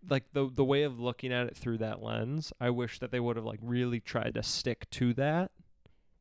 Like 0.09 0.25
the 0.33 0.49
the 0.53 0.65
way 0.65 0.83
of 0.83 0.99
looking 0.99 1.31
at 1.31 1.47
it 1.47 1.55
through 1.55 1.77
that 1.77 2.01
lens, 2.03 2.51
I 2.59 2.69
wish 2.71 2.99
that 2.99 3.11
they 3.11 3.21
would 3.21 3.37
have 3.37 3.45
like 3.45 3.59
really 3.61 4.01
tried 4.01 4.33
to 4.33 4.43
stick 4.43 4.89
to 4.91 5.13
that. 5.13 5.51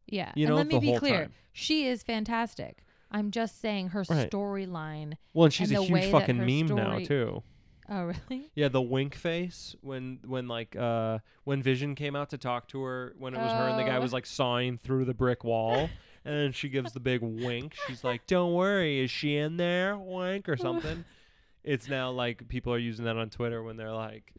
Yeah. 0.06 0.30
You 0.36 0.44
and 0.46 0.50
know, 0.50 0.56
let 0.56 0.66
me 0.68 0.78
be 0.78 0.96
clear. 0.96 1.22
time. 1.22 1.32
She 1.52 1.86
is 1.86 2.02
fantastic. 2.04 2.84
I'm 3.10 3.30
just 3.32 3.60
saying 3.60 3.88
her 3.88 4.04
Right. 4.08 4.30
storyline. 4.30 5.14
Well, 5.34 5.46
and 5.46 5.52
she's 5.54 5.70
And 5.72 5.80
a 5.80 5.82
huge 5.82 6.10
fucking 6.12 6.38
meme 6.38 6.74
now 6.76 7.00
too. 7.00 7.42
Oh, 7.88 8.04
really? 8.04 8.50
Yeah, 8.54 8.68
the 8.68 8.80
wink 8.80 9.16
face 9.16 9.74
when 9.80 10.20
when 10.24 10.46
like 10.46 10.76
uh 10.76 11.18
when 11.42 11.60
Vision 11.60 11.96
came 11.96 12.14
out 12.14 12.30
to 12.30 12.38
talk 12.38 12.68
to 12.68 12.82
her 12.84 13.14
when 13.18 13.34
it 13.34 13.38
was 13.38 13.50
her 13.50 13.68
and 13.68 13.80
the 13.80 13.84
guy 13.84 13.96
Oh. 13.96 14.00
was 14.00 14.12
like 14.12 14.26
sawing 14.26 14.78
through 14.78 15.06
the 15.06 15.14
brick 15.14 15.42
wall. 15.42 15.90
And 16.24 16.34
then 16.36 16.52
she 16.52 16.68
gives 16.68 16.92
the 16.92 17.00
big 17.00 17.20
wink. 17.20 17.74
She's 17.86 18.04
like, 18.04 18.26
"Don't 18.26 18.52
worry, 18.54 19.00
is 19.02 19.10
she 19.10 19.36
in 19.36 19.56
there?" 19.56 19.96
Wink 19.98 20.48
or 20.48 20.56
something. 20.56 21.04
it's 21.64 21.88
now 21.88 22.10
like 22.10 22.46
people 22.48 22.72
are 22.72 22.78
using 22.78 23.04
that 23.06 23.16
on 23.16 23.28
Twitter 23.30 23.62
when 23.62 23.76
they're 23.76 23.92
like 23.92 24.32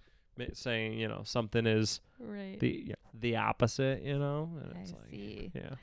saying, 0.54 0.94
you 1.00 1.08
know, 1.08 1.22
something 1.26 1.66
is 1.68 2.00
Right. 2.20 2.60
the 2.60 2.84
yeah, 2.88 2.96
the 3.20 3.36
opposite, 3.36 4.02
you 4.04 4.18
know. 4.18 4.50
And 4.62 4.74
I 4.76 4.80
like, 4.80 5.10
see. 5.10 5.52
yeah, 5.54 5.76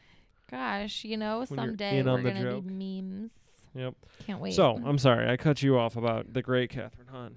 Gosh, 0.51 1.05
you 1.05 1.17
know, 1.17 1.39
When 1.41 1.47
someday 1.47 2.03
we're 2.03 2.23
gonna 2.23 2.43
joke. 2.43 2.65
do 2.67 2.71
memes. 2.71 3.31
yep. 3.75 3.95
Can't 4.27 4.41
wait. 4.41 4.55
So 4.55 4.81
I'm 4.85 4.99
sorry, 4.99 5.29
I 5.31 5.37
cut 5.37 5.63
you 5.63 5.79
off 5.79 5.97
about 5.97 6.33
the 6.33 6.43
great 6.43 6.71
Kathryn 6.73 7.09
Hahn. 7.11 7.37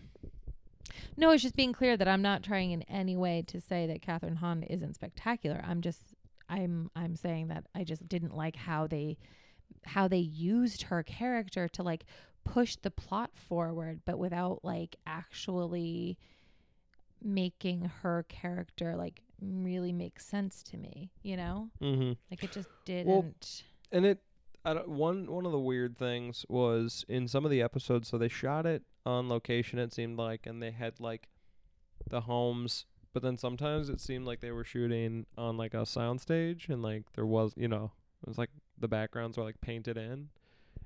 No, 1.16 1.30
it's 1.32 1.44
just 1.44 1.56
being 1.56 1.74
clear 1.74 1.96
that 1.98 2.08
I'm 2.08 2.22
not 2.24 2.42
trying 2.42 2.72
in 2.72 2.82
any 2.84 3.16
way 3.16 3.44
to 3.48 3.62
say 3.62 3.86
that 3.88 4.02
Kathryn 4.02 4.38
Hahn 4.38 4.64
isn't 4.64 4.96
spectacular. 4.96 5.64
I'm 5.68 5.82
just 5.82 6.00
I'm 6.50 6.90
I'm 6.96 7.16
saying 7.16 7.48
that 7.48 7.66
I 7.76 7.84
just 7.84 8.08
didn't 8.08 8.36
like 8.36 8.56
how 8.56 8.88
they 8.88 9.18
how 9.86 10.08
they 10.08 10.18
used 10.18 10.84
her 10.84 11.04
character 11.04 11.68
to 11.68 11.84
like 11.84 12.06
push 12.44 12.76
the 12.76 12.92
plot 12.92 13.32
forward 13.34 14.02
but 14.06 14.18
without 14.18 14.60
like 14.64 14.96
actually 15.08 16.18
making 17.22 17.90
her 18.02 18.26
character 18.28 18.96
like 18.96 19.22
really 19.42 19.92
make 19.92 20.20
sense 20.20 20.64
to 20.64 20.78
me, 20.78 21.12
you 21.22 21.36
know? 21.38 21.70
Mm-hmm. 21.82 22.14
Like 22.32 22.44
it 22.44 22.52
just 22.52 22.70
didn't 22.86 23.64
and 23.92 24.06
it 24.06 24.20
I 24.66 24.74
don't, 24.74 24.90
one 24.90 25.32
one 25.32 25.46
of 25.46 25.52
the 25.52 25.60
weird 25.60 25.98
things 25.98 26.46
was 26.50 27.06
in 27.10 27.28
some 27.28 27.46
of 27.46 27.52
the 27.52 27.62
episodes 27.62 28.10
so 28.10 28.18
they 28.18 28.30
shot 28.30 28.66
it 28.66 28.84
on 29.06 29.28
location 29.28 29.80
it 29.80 29.94
seemed 29.94 30.18
like 30.18 30.46
and 30.46 30.62
they 30.62 30.72
had 30.72 31.00
like 31.00 31.28
the 32.10 32.22
homes 32.22 32.86
but 33.14 33.22
then 33.24 33.38
sometimes 33.38 33.90
it 33.90 34.02
seemed 34.02 34.26
like 34.26 34.40
they 34.42 34.52
were 34.52 34.64
shooting 34.64 35.26
on 35.38 35.56
like 35.58 35.74
a 35.74 35.78
soundstage 35.84 36.68
and 36.70 36.82
like 36.82 37.04
there 37.14 37.26
was 37.26 37.54
you 37.56 37.68
know 37.68 37.92
it 38.24 38.28
was 38.30 38.38
like 38.38 38.50
the 38.80 38.88
backgrounds 38.88 39.38
were 39.38 39.44
like 39.44 39.62
painted 39.62 39.98
in 39.98 40.30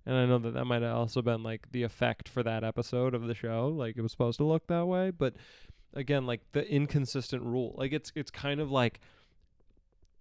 and 0.06 0.16
I 0.16 0.26
know 0.26 0.38
that 0.40 0.54
that 0.54 0.66
might 0.66 0.82
have 0.82 0.96
also 0.96 1.22
been 1.22 1.44
like 1.44 1.72
the 1.72 1.84
effect 1.84 2.28
for 2.30 2.44
that 2.44 2.64
episode 2.64 3.14
of 3.14 3.28
the 3.28 3.34
show 3.36 3.68
like 3.70 3.98
it 3.98 4.02
was 4.02 4.12
supposed 4.12 4.38
to 4.38 4.44
look 4.44 4.68
that 4.68 4.86
way 4.86 5.12
but 5.12 5.34
again 5.94 6.26
like 6.26 6.42
the 6.52 6.70
inconsistent 6.70 7.44
rule 7.44 7.74
like 7.78 7.94
it's 7.94 8.12
it's 8.16 8.30
kind 8.32 8.60
of 8.60 8.70
like 8.72 9.00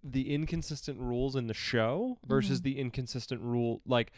the 0.05 0.33
inconsistent 0.33 1.01
rules 1.01 1.35
in 1.35 1.49
the 1.49 1.55
show 1.55 2.19
versus 2.25 2.61
Mhm. 2.61 2.63
the 2.65 2.79
inconsistent 2.79 3.41
rule 3.43 3.83
like 3.85 4.13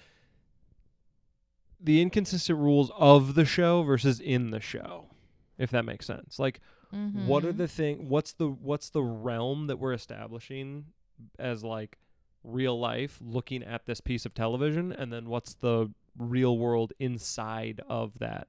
the 1.80 2.02
inconsistent 2.02 2.58
rules 2.58 2.90
of 2.98 3.34
the 3.34 3.44
show 3.44 3.82
versus 3.82 4.20
in 4.20 4.50
the 4.50 4.60
show 4.60 5.06
if 5.58 5.70
that 5.70 5.84
makes 5.84 6.06
sense 6.06 6.38
like 6.38 6.60
what 6.90 7.44
are 7.44 7.52
Mhm. 7.52 7.56
the 7.58 7.68
thing 7.68 8.08
what's 8.08 8.32
the 8.32 8.48
what's 8.48 8.90
the 8.90 9.02
realm 9.02 9.66
that 9.66 9.78
we're 9.78 9.92
establishing 9.92 10.86
as 11.38 11.62
like 11.62 11.98
real 12.44 12.78
life 12.78 13.18
looking 13.20 13.62
at 13.62 13.84
this 13.86 14.00
piece 14.00 14.24
of 14.24 14.32
television 14.34 14.90
and 14.92 15.12
then 15.12 15.28
what's 15.28 15.54
the 15.54 15.90
real 16.16 16.56
world 16.58 16.92
inside 16.98 17.80
of 17.88 18.18
that 18.20 18.48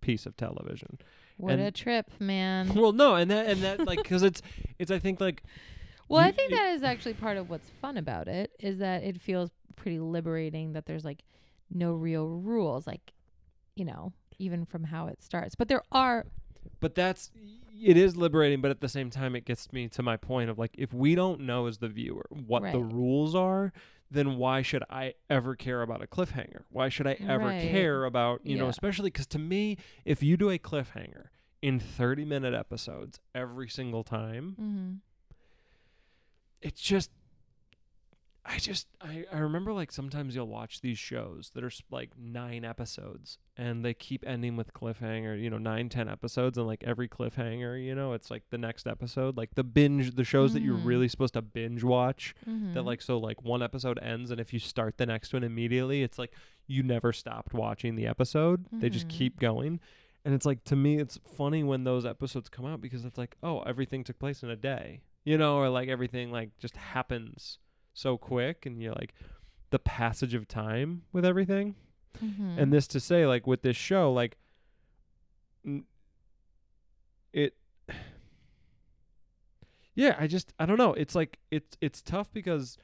piece 0.00 0.26
of 0.26 0.36
television 0.36 0.98
what 1.36 1.58
a 1.58 1.70
trip, 1.70 2.10
man. 2.20 2.68
well 2.74 2.92
no 2.92 3.14
and 3.14 3.30
that 3.30 3.46
and 3.46 3.62
that 3.62 3.80
like 3.86 4.02
cuz 4.04 4.22
it's 4.22 4.42
it's 4.78 4.90
i 4.90 4.98
think 4.98 5.20
like 5.20 5.42
Well, 6.08 6.20
You- 6.22 6.28
I 6.28 6.32
think 6.32 6.50
it- 6.52 6.56
that 6.56 6.74
is 6.74 6.82
actually 6.82 7.14
part 7.14 7.36
of 7.36 7.48
what's 7.48 7.70
fun 7.80 7.96
about 7.96 8.26
it 8.28 8.50
is 8.58 8.78
that 8.78 9.04
it 9.04 9.20
feels 9.20 9.50
pretty 9.76 10.00
liberating 10.00 10.72
that 10.72 10.86
there's 10.86 11.04
like 11.04 11.22
no 11.72 11.92
real 11.94 12.26
rules, 12.28 12.84
like 12.86 13.12
you 13.76 13.84
know, 13.84 14.12
even 14.38 14.64
from 14.66 14.82
how 14.84 15.06
it 15.06 15.22
starts. 15.22 15.54
But 15.54 15.68
there 15.68 15.82
are 15.92 16.26
but 16.80 16.94
that's 16.94 17.30
it 17.82 17.96
is 17.96 18.16
liberating 18.16 18.60
but 18.60 18.70
at 18.70 18.80
the 18.80 18.88
same 18.88 19.10
time 19.10 19.34
it 19.34 19.44
gets 19.44 19.72
me 19.72 19.88
to 19.88 20.02
my 20.02 20.16
point 20.16 20.50
of 20.50 20.58
like 20.58 20.74
if 20.76 20.92
we 20.92 21.14
don't 21.14 21.40
know 21.40 21.66
as 21.66 21.78
the 21.78 21.88
viewer 21.88 22.26
what 22.30 22.62
the 22.72 22.80
rules 22.80 23.34
are 23.34 23.72
then 24.10 24.36
why 24.36 24.60
should 24.60 24.82
i 24.90 25.14
ever 25.30 25.54
care 25.54 25.82
about 25.82 26.02
a 26.02 26.06
cliffhanger 26.06 26.62
why 26.70 26.88
should 26.88 27.06
i 27.06 27.16
ever 27.26 27.46
Right. 27.46 27.70
care 27.70 28.04
about 28.04 28.44
you 28.44 28.56
know 28.58 28.68
especially 28.68 29.10
because 29.10 29.26
to 29.28 29.38
me 29.38 29.76
if 30.04 30.22
you 30.22 30.36
do 30.36 30.50
a 30.50 30.58
cliffhanger 30.58 31.26
in 31.62 31.78
30 31.78 32.24
minute 32.24 32.54
episodes 32.54 33.20
every 33.34 33.68
single 33.68 34.02
time 34.04 34.56
mm-hmm. 34.60 34.92
it's 36.60 36.80
just 36.80 37.10
I 38.44 38.56
just 38.58 38.86
I, 39.00 39.24
I 39.32 39.38
remember 39.38 39.72
like 39.72 39.92
sometimes 39.92 40.34
you'll 40.34 40.48
watch 40.48 40.80
these 40.80 40.98
shows 40.98 41.50
that 41.54 41.62
are 41.62 41.70
like 41.90 42.10
nine 42.18 42.64
episodes 42.64 43.38
and 43.56 43.84
they 43.84 43.92
keep 43.92 44.24
ending 44.26 44.56
with 44.56 44.72
cliffhanger 44.72 45.40
you 45.40 45.50
know 45.50 45.58
nine 45.58 45.88
ten 45.90 46.08
episodes 46.08 46.56
and 46.56 46.66
like 46.66 46.82
every 46.84 47.06
cliffhanger 47.08 47.82
you 47.84 47.94
know 47.94 48.14
it's 48.14 48.30
like 48.30 48.42
the 48.50 48.56
next 48.58 48.86
episode 48.86 49.36
like 49.36 49.54
the 49.56 49.62
binge 49.62 50.14
the 50.16 50.24
shows 50.24 50.54
that 50.54 50.62
you're 50.62 50.76
Mhm. 50.78 50.86
really 50.86 51.08
supposed 51.08 51.34
to 51.34 51.42
binge 51.42 51.84
watch 51.84 52.34
Mm-hmm. 52.48 52.72
that 52.72 52.82
like 52.82 53.02
so 53.02 53.18
like 53.18 53.42
one 53.42 53.62
episode 53.62 53.98
ends 54.02 54.30
and 54.30 54.40
if 54.40 54.52
you 54.54 54.58
start 54.58 54.96
the 54.96 55.06
next 55.06 55.32
one 55.34 55.44
immediately 55.44 56.02
it's 56.02 56.18
like 56.18 56.32
you 56.66 56.82
never 56.82 57.12
stopped 57.12 57.52
watching 57.52 57.94
the 57.94 58.06
episode 58.06 58.64
they 58.72 58.88
just 58.88 59.06
Mhm. 59.06 59.10
keep 59.10 59.38
going 59.38 59.80
and 60.24 60.34
it's 60.34 60.46
like 60.46 60.64
to 60.64 60.76
me 60.76 60.98
it's 60.98 61.18
funny 61.36 61.62
when 61.62 61.84
those 61.84 62.06
episodes 62.06 62.48
come 62.48 62.64
out 62.64 62.80
because 62.80 63.04
it's 63.04 63.18
like 63.18 63.36
oh 63.42 63.60
everything 63.62 64.02
took 64.02 64.18
place 64.18 64.42
in 64.42 64.48
a 64.50 64.56
day 64.56 65.02
you 65.24 65.36
know 65.36 65.56
or 65.58 65.68
like 65.68 65.88
everything 65.90 66.32
like 66.32 66.56
just 66.58 66.76
happens 66.76 67.58
so 67.94 68.16
quick 68.16 68.66
and 68.66 68.80
you're 68.82 68.94
like 68.94 69.14
the 69.70 69.78
passage 69.78 70.34
of 70.34 70.48
time 70.48 71.02
with 71.12 71.24
everything. 71.24 71.74
Mm-hmm. 72.22 72.58
and 72.58 72.72
this 72.72 72.88
to 72.88 72.98
say 73.00 73.24
like 73.24 73.46
with 73.46 73.62
this 73.62 73.76
show 73.76 74.12
like 74.12 74.36
n- 75.64 75.84
it 77.32 77.54
yeah 79.94 80.16
i 80.18 80.26
just 80.26 80.52
i 80.58 80.66
don't 80.66 80.76
know. 80.78 80.92
It's 80.94 81.14
like 81.14 81.38
it's 81.50 81.76
it's 81.80 82.02
tough 82.02 82.32
because 82.32 82.76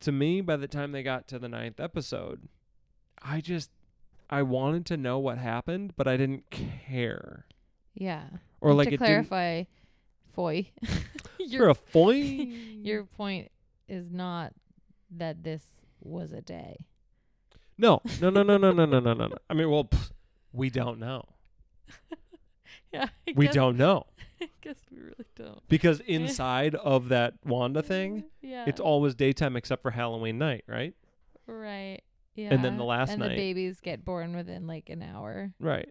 to 0.00 0.12
me 0.12 0.40
by 0.40 0.56
the 0.56 0.68
time 0.68 0.92
they 0.92 1.02
got 1.02 1.26
to 1.28 1.38
the 1.38 1.48
ninth 1.48 1.80
episode 1.80 2.48
i 3.22 3.40
just 3.40 3.70
i 4.28 4.42
wanted 4.42 4.84
to 4.86 4.96
know 4.96 5.18
what 5.18 5.38
happened 5.38 5.92
but 5.96 6.06
i 6.08 6.16
didn't 6.16 6.50
care. 6.50 7.46
Yeah. 7.94 8.24
or 8.60 8.70
And 8.70 8.78
like 8.78 8.90
to 8.90 8.98
clarify, 8.98 9.62
Foy, 10.34 10.68
for 10.84 11.42
your 11.42 11.68
a 11.70 11.74
foy? 11.74 12.12
Your 12.12 13.04
point 13.04 13.50
is 13.88 14.10
not 14.10 14.52
that 15.10 15.42
this 15.44 15.64
was 16.00 16.32
a 16.32 16.40
day. 16.42 16.86
no 17.78 18.00
no 18.20 18.30
no 18.30 18.42
no 18.42 18.56
no 18.56 18.70
no 18.72 18.84
no 18.84 19.00
no 19.00 19.12
no 19.14 19.26
no 19.28 19.36
i 19.50 19.54
mean 19.54 19.70
well 19.70 19.84
pff, 19.84 20.10
we 20.52 20.70
don't 20.70 20.98
know 20.98 21.24
Yeah, 22.92 23.08
I 23.28 23.32
we 23.34 23.46
guess, 23.46 23.54
don't 23.54 23.76
know 23.76 24.06
I 24.40 24.48
guess 24.62 24.76
we 24.90 24.98
really 24.98 25.26
don't. 25.34 25.66
because 25.68 26.00
inside 26.06 26.74
of 26.74 27.08
that 27.10 27.34
wanda 27.44 27.82
thing 27.82 28.24
Yeah, 28.40 28.64
it's 28.66 28.80
always 28.80 29.14
daytime 29.14 29.56
except 29.56 29.82
for 29.82 29.90
Halloween 29.90 30.38
night, 30.38 30.64
right? 30.68 30.94
right. 31.46 32.00
Yeah, 32.34 32.48
And 32.52 32.64
then 32.64 32.76
the 32.76 32.84
last 32.84 33.10
and 33.10 33.20
night- 33.20 33.30
the 33.30 33.36
babies 33.36 33.80
get 33.80 34.04
born 34.04 34.34
within 34.36 34.66
like 34.66 34.90
an 34.90 35.02
hour. 35.02 35.54
Right. 35.58 35.88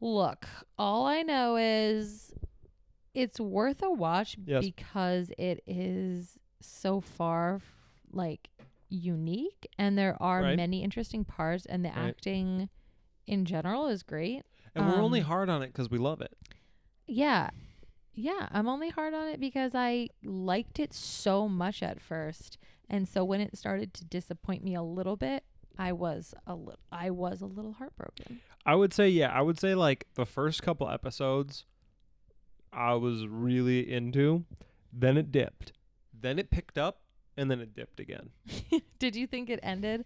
Look, 0.00 0.46
all 0.78 1.06
I 1.06 1.22
know 1.22 1.56
is 1.56 2.32
it's 3.14 3.40
worth 3.40 3.82
a 3.82 3.90
watch 3.90 4.36
Yes. 4.44 4.64
because 4.64 5.30
it 5.38 5.62
is 5.66 6.38
so 6.60 7.00
far 7.00 7.56
f- 7.56 7.62
like 8.12 8.48
unique 8.88 9.68
and 9.78 9.96
there 9.96 10.20
are 10.22 10.42
Right. 10.42 10.56
many 10.56 10.82
interesting 10.82 11.24
parts 11.24 11.64
and 11.66 11.84
the 11.84 11.88
Right. 11.90 12.08
acting 12.08 12.68
in 13.26 13.44
general 13.44 13.86
is 13.86 14.02
great. 14.02 14.42
And 14.74 14.86
we're 14.86 15.00
only 15.00 15.20
Um, 15.20 15.26
hard 15.26 15.48
on 15.48 15.62
it 15.62 15.68
because 15.68 15.90
we 15.90 15.98
love 15.98 16.20
it. 16.20 16.36
Yeah. 17.06 17.50
Yeah, 18.12 18.48
I'm 18.50 18.68
only 18.68 18.90
hard 18.90 19.14
on 19.14 19.28
it 19.28 19.40
because 19.40 19.74
I 19.74 20.08
liked 20.22 20.78
it 20.80 20.92
so 20.92 21.48
much 21.48 21.82
at 21.82 22.00
first. 22.00 22.58
And 22.88 23.08
so 23.08 23.24
when 23.24 23.40
it 23.40 23.56
started 23.56 23.94
to 23.94 24.04
disappoint 24.04 24.64
me 24.64 24.74
a 24.74 24.82
little 24.82 25.16
bit, 25.16 25.44
I 25.78 25.92
was 25.92 26.34
a 26.46 26.54
little 26.54 26.80
I 26.92 27.10
was 27.10 27.40
a 27.40 27.46
little 27.46 27.72
heartbroken. 27.74 28.40
I 28.66 28.74
would 28.74 28.92
say, 28.92 29.08
yeah, 29.08 29.30
I 29.32 29.40
would 29.40 29.58
say 29.58 29.74
like 29.74 30.06
the 30.14 30.26
first 30.26 30.62
couple 30.62 30.88
episodes 30.90 31.64
I 32.72 32.94
was 32.94 33.26
really 33.26 33.90
into. 33.92 34.44
Then 34.92 35.16
it 35.16 35.32
dipped. 35.32 35.72
Then 36.18 36.38
it 36.38 36.50
picked 36.50 36.78
up 36.78 37.00
and 37.36 37.50
then 37.50 37.60
it 37.60 37.74
dipped 37.74 38.00
again. 38.00 38.30
Did 38.98 39.16
you 39.16 39.26
think 39.26 39.48
it 39.50 39.60
ended 39.62 40.04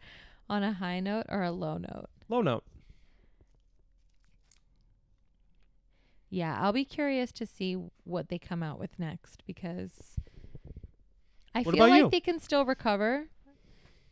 on 0.49 0.63
a 0.63 0.73
high 0.73 1.01
note 1.01 1.27
or 1.29 1.43
a 1.43 1.51
low 1.51 1.79
note? 1.79 2.09
Low 2.29 2.43
note. 2.43 2.65
Yeah, 6.31 6.59
I'll 6.61 6.73
be 6.73 6.85
curious 6.85 7.31
to 7.33 7.47
see 7.47 7.77
what 8.05 8.29
they 8.29 8.39
come 8.39 8.63
out 8.63 8.79
with 8.79 8.99
next 8.99 9.43
because 9.47 10.19
I 11.55 11.63
What 11.63 11.75
feel 11.75 11.89
like 11.89 11.99
you? 12.03 12.11
they 12.11 12.21
can 12.21 12.41
still 12.41 12.65
recover. 12.65 13.29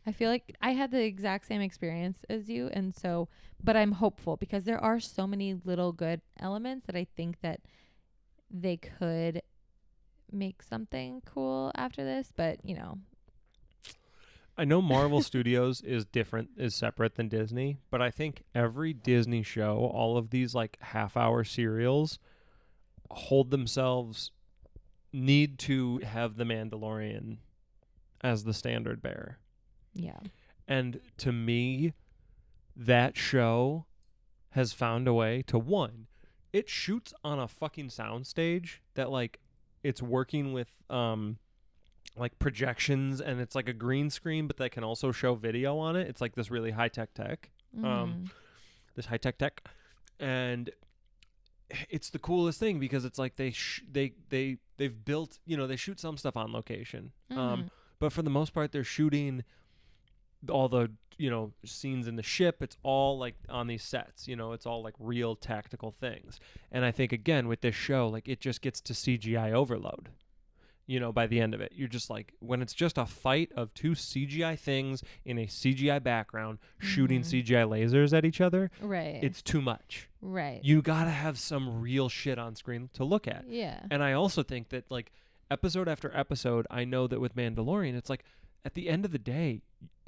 I 0.05 0.11
feel 0.11 0.29
like 0.29 0.55
I 0.61 0.71
had 0.71 0.91
the 0.91 1.03
exact 1.03 1.47
same 1.47 1.61
experience 1.61 2.25
as 2.29 2.49
you 2.49 2.69
and 2.73 2.95
so 2.95 3.29
but 3.63 3.77
I'm 3.77 3.93
hopeful 3.93 4.35
because 4.35 4.65
there 4.65 4.79
are 4.83 4.99
so 4.99 5.25
many 5.25 5.53
little 5.53 5.93
good 5.93 6.21
elements 6.39 6.85
that 6.87 6.95
I 6.95 7.07
think 7.15 7.39
that 7.41 7.61
they 8.53 8.77
could 8.77 9.41
make 10.31 10.61
something 10.61 11.21
cool 11.25 11.71
after 11.75 12.03
this, 12.03 12.31
but 12.35 12.63
you 12.63 12.75
know, 12.75 12.99
I 14.57 14.65
know 14.65 14.81
Marvel 14.81 15.21
Studios 15.23 15.81
is 15.81 16.05
different, 16.05 16.51
is 16.57 16.75
separate 16.75 17.15
than 17.15 17.27
Disney, 17.27 17.77
but 17.89 18.01
I 18.01 18.11
think 18.11 18.43
every 18.53 18.93
Disney 18.93 19.43
show, 19.43 19.77
all 19.77 20.17
of 20.17 20.29
these 20.29 20.53
like 20.53 20.77
half 20.81 21.17
hour 21.17 21.43
serials, 21.43 22.19
hold 23.09 23.49
themselves, 23.51 24.31
need 25.11 25.57
to 25.59 25.99
have 25.99 26.37
The 26.37 26.43
Mandalorian 26.43 27.37
as 28.21 28.43
the 28.43 28.53
standard 28.53 29.01
bearer. 29.01 29.37
Yeah. 29.93 30.19
And 30.67 31.01
to 31.17 31.31
me, 31.31 31.93
that 32.75 33.17
show 33.17 33.85
has 34.51 34.73
found 34.73 35.07
a 35.07 35.13
way 35.13 35.43
to 35.47 35.59
one, 35.59 36.07
it 36.53 36.69
shoots 36.69 37.13
on 37.23 37.39
a 37.39 37.47
fucking 37.47 37.89
soundstage 37.89 38.77
that 38.93 39.09
like 39.09 39.39
it's 39.83 40.01
working 40.01 40.53
with 40.53 40.69
um 40.89 41.37
like 42.15 42.37
projections 42.39 43.19
and 43.19 43.41
it's 43.41 43.55
like 43.55 43.67
a 43.67 43.73
green 43.73 44.09
screen 44.09 44.45
but 44.47 44.57
that 44.57 44.71
can 44.71 44.83
also 44.83 45.11
show 45.11 45.33
video 45.35 45.77
on 45.79 45.95
it. 45.95 46.07
It's 46.07 46.21
like 46.21 46.35
this 46.35 46.51
really 46.51 46.71
high 46.71 46.87
tech 46.89 47.13
tech. 47.15 47.49
Um, 47.75 47.81
Mhm. 47.83 48.29
this 48.95 49.07
high 49.07 49.17
tech 49.17 49.39
tech, 49.39 49.67
and 50.19 50.69
it's 51.89 52.11
the 52.11 52.19
coolest 52.19 52.59
thing 52.59 52.79
because 52.79 53.03
it's 53.03 53.17
like 53.17 53.35
they 53.35 53.49
sh- 53.49 53.81
they 53.91 54.13
they 54.29 54.57
they've 54.77 55.03
built 55.03 55.39
you 55.47 55.57
know 55.57 55.65
they 55.65 55.75
shoot 55.75 55.99
some 55.99 56.17
stuff 56.17 56.37
on 56.37 56.51
location, 56.53 57.11
um, 57.31 57.63
Mhm. 57.63 57.69
but 57.97 58.13
for 58.13 58.21
the 58.21 58.29
most 58.29 58.53
part 58.53 58.71
they're 58.71 58.83
shooting 58.83 59.43
all 60.49 60.67
the 60.69 60.91
you 61.17 61.29
know 61.29 61.51
scenes 61.63 62.07
in 62.07 62.15
the 62.15 62.23
ship. 62.23 62.61
It's 62.61 62.77
all 62.83 63.17
like 63.17 63.35
on 63.49 63.67
these 63.67 63.83
sets, 63.83 64.27
you 64.27 64.35
know, 64.35 64.51
it's 64.53 64.65
all 64.65 64.81
like 64.83 64.95
real 64.99 65.35
tactical 65.35 65.91
things, 65.91 66.39
and 66.71 66.83
I 66.85 66.91
think 66.91 67.11
again 67.11 67.47
with 67.47 67.61
this 67.61 67.75
show, 67.75 68.07
like 68.07 68.27
it 68.27 68.39
just 68.41 68.61
gets 68.61 68.81
to 68.81 68.93
CGI 68.93 69.51
overload. 69.53 70.09
You 70.85 70.99
know, 70.99 71.13
by 71.13 71.27
the 71.27 71.39
end 71.39 71.53
of 71.53 71.61
it, 71.61 71.71
you're 71.73 71.87
just 71.87 72.09
like 72.09 72.33
when 72.39 72.61
it's 72.61 72.73
just 72.73 72.97
a 72.97 73.05
fight 73.05 73.53
of 73.55 73.73
two 73.73 73.91
CGI 73.91 74.59
things 74.59 75.01
in 75.23 75.37
a 75.37 75.45
CGI 75.47 76.03
background 76.03 76.59
shooting 76.77 77.21
Mhm. 77.21 77.25
CGI 77.43 77.63
lasers 77.65 78.11
at 78.11 78.25
each 78.25 78.41
other, 78.41 78.69
right. 78.81 79.23
it's 79.23 79.41
too 79.41 79.61
much. 79.61 80.09
right. 80.19 80.61
You 80.63 80.81
gotta 80.81 81.09
have 81.11 81.37
some 81.39 81.79
real 81.79 82.09
shit 82.09 82.37
on 82.37 82.55
screen 82.57 82.89
to 82.93 83.05
look 83.05 83.27
at. 83.29 83.45
yeah. 83.47 83.85
And 83.89 84.03
I 84.03 84.11
also 84.13 84.43
think 84.43 84.69
that 84.69 84.91
like 84.91 85.11
episode 85.49 85.87
after 85.87 86.11
episode, 86.13 86.65
I 86.69 86.83
know 86.83 87.07
that 87.07 87.21
with 87.21 87.33
Mandalorian, 87.35 87.95
it's 87.95 88.09
like 88.09 88.25
at 88.65 88.73
the 88.73 88.89
end 88.89 89.05
of 89.05 89.11
the 89.11 89.19
day, 89.19 89.61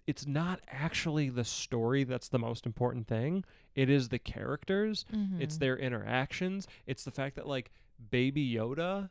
it's 0.08 0.28
not 0.28 0.60
actually 0.68 1.30
the 1.30 1.44
story 1.44 2.04
that's 2.04 2.28
the 2.30 2.38
most 2.40 2.66
important 2.66 3.08
thing. 3.08 3.44
It 3.74 3.90
is 3.90 4.10
the 4.10 4.20
characters, 4.20 5.06
it's 5.40 5.56
Mhm. 5.56 5.60
their 5.60 5.78
interactions, 5.78 6.68
it's 6.86 7.04
the 7.04 7.12
fact 7.12 7.36
that 7.38 7.48
like 7.48 7.72
Baby 8.12 8.54
Yoda, 8.54 9.10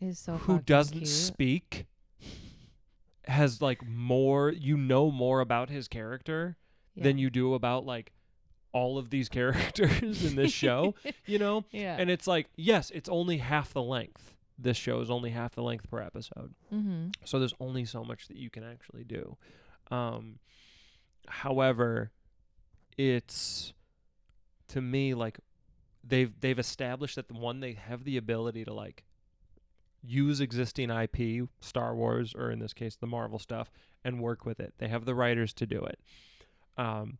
is 0.00 0.18
so 0.18 0.36
who 0.38 0.58
doesn't 0.60 0.98
cute. 0.98 1.08
speak, 1.08 1.86
has 3.26 3.62
like 3.62 3.86
more, 3.86 4.50
you 4.50 4.76
know, 4.76 5.10
more 5.10 5.40
about 5.40 5.70
his 5.70 5.88
character 5.88 6.56
Yeah. 6.94 7.04
than 7.04 7.18
you 7.18 7.30
do 7.30 7.54
about 7.54 7.86
like 7.86 8.12
all 8.72 8.98
of 8.98 9.10
these 9.10 9.28
characters 10.08 10.24
in 10.24 10.34
this 10.36 10.52
show, 10.52 10.94
you 11.26 11.38
know? 11.38 11.64
yeah. 11.70 11.96
And 11.98 12.10
it's 12.10 12.26
like, 12.26 12.48
yes, 12.56 12.90
it's 12.90 13.08
only 13.08 13.38
half 13.38 13.72
the 13.72 13.82
length. 13.82 14.34
This 14.58 14.76
show 14.76 15.00
is 15.00 15.10
only 15.10 15.30
half 15.30 15.54
the 15.54 15.62
length 15.62 15.88
per 15.90 16.00
episode. 16.00 16.54
mm-hmm. 16.72 17.08
So 17.24 17.38
there's 17.38 17.54
only 17.60 17.84
so 17.84 18.04
much 18.04 18.28
that 18.28 18.36
you 18.36 18.50
can 18.50 18.64
actually 18.64 19.04
do. 19.04 19.36
Um 19.92 20.38
however, 21.28 22.10
it's 22.96 23.72
to 24.68 24.80
me 24.80 25.14
like 25.14 25.38
they've 26.02 26.32
they've 26.40 26.58
established 26.58 27.16
that 27.16 27.28
the 27.28 27.34
one 27.34 27.60
they 27.60 27.74
have 27.74 28.04
the 28.04 28.16
ability 28.16 28.64
to 28.64 28.72
like 28.72 29.04
use 30.02 30.40
existing 30.40 30.90
IP, 30.90 31.48
Star 31.60 31.94
Wars 31.94 32.34
or 32.34 32.50
in 32.50 32.58
this 32.58 32.72
case 32.72 32.96
the 32.96 33.06
Marvel 33.06 33.38
stuff 33.38 33.70
and 34.02 34.20
work 34.20 34.44
with 34.44 34.58
it. 34.58 34.74
They 34.78 34.88
have 34.88 35.04
the 35.04 35.14
writers 35.14 35.52
to 35.54 35.66
do 35.66 35.84
it. 35.84 36.00
Um 36.76 37.18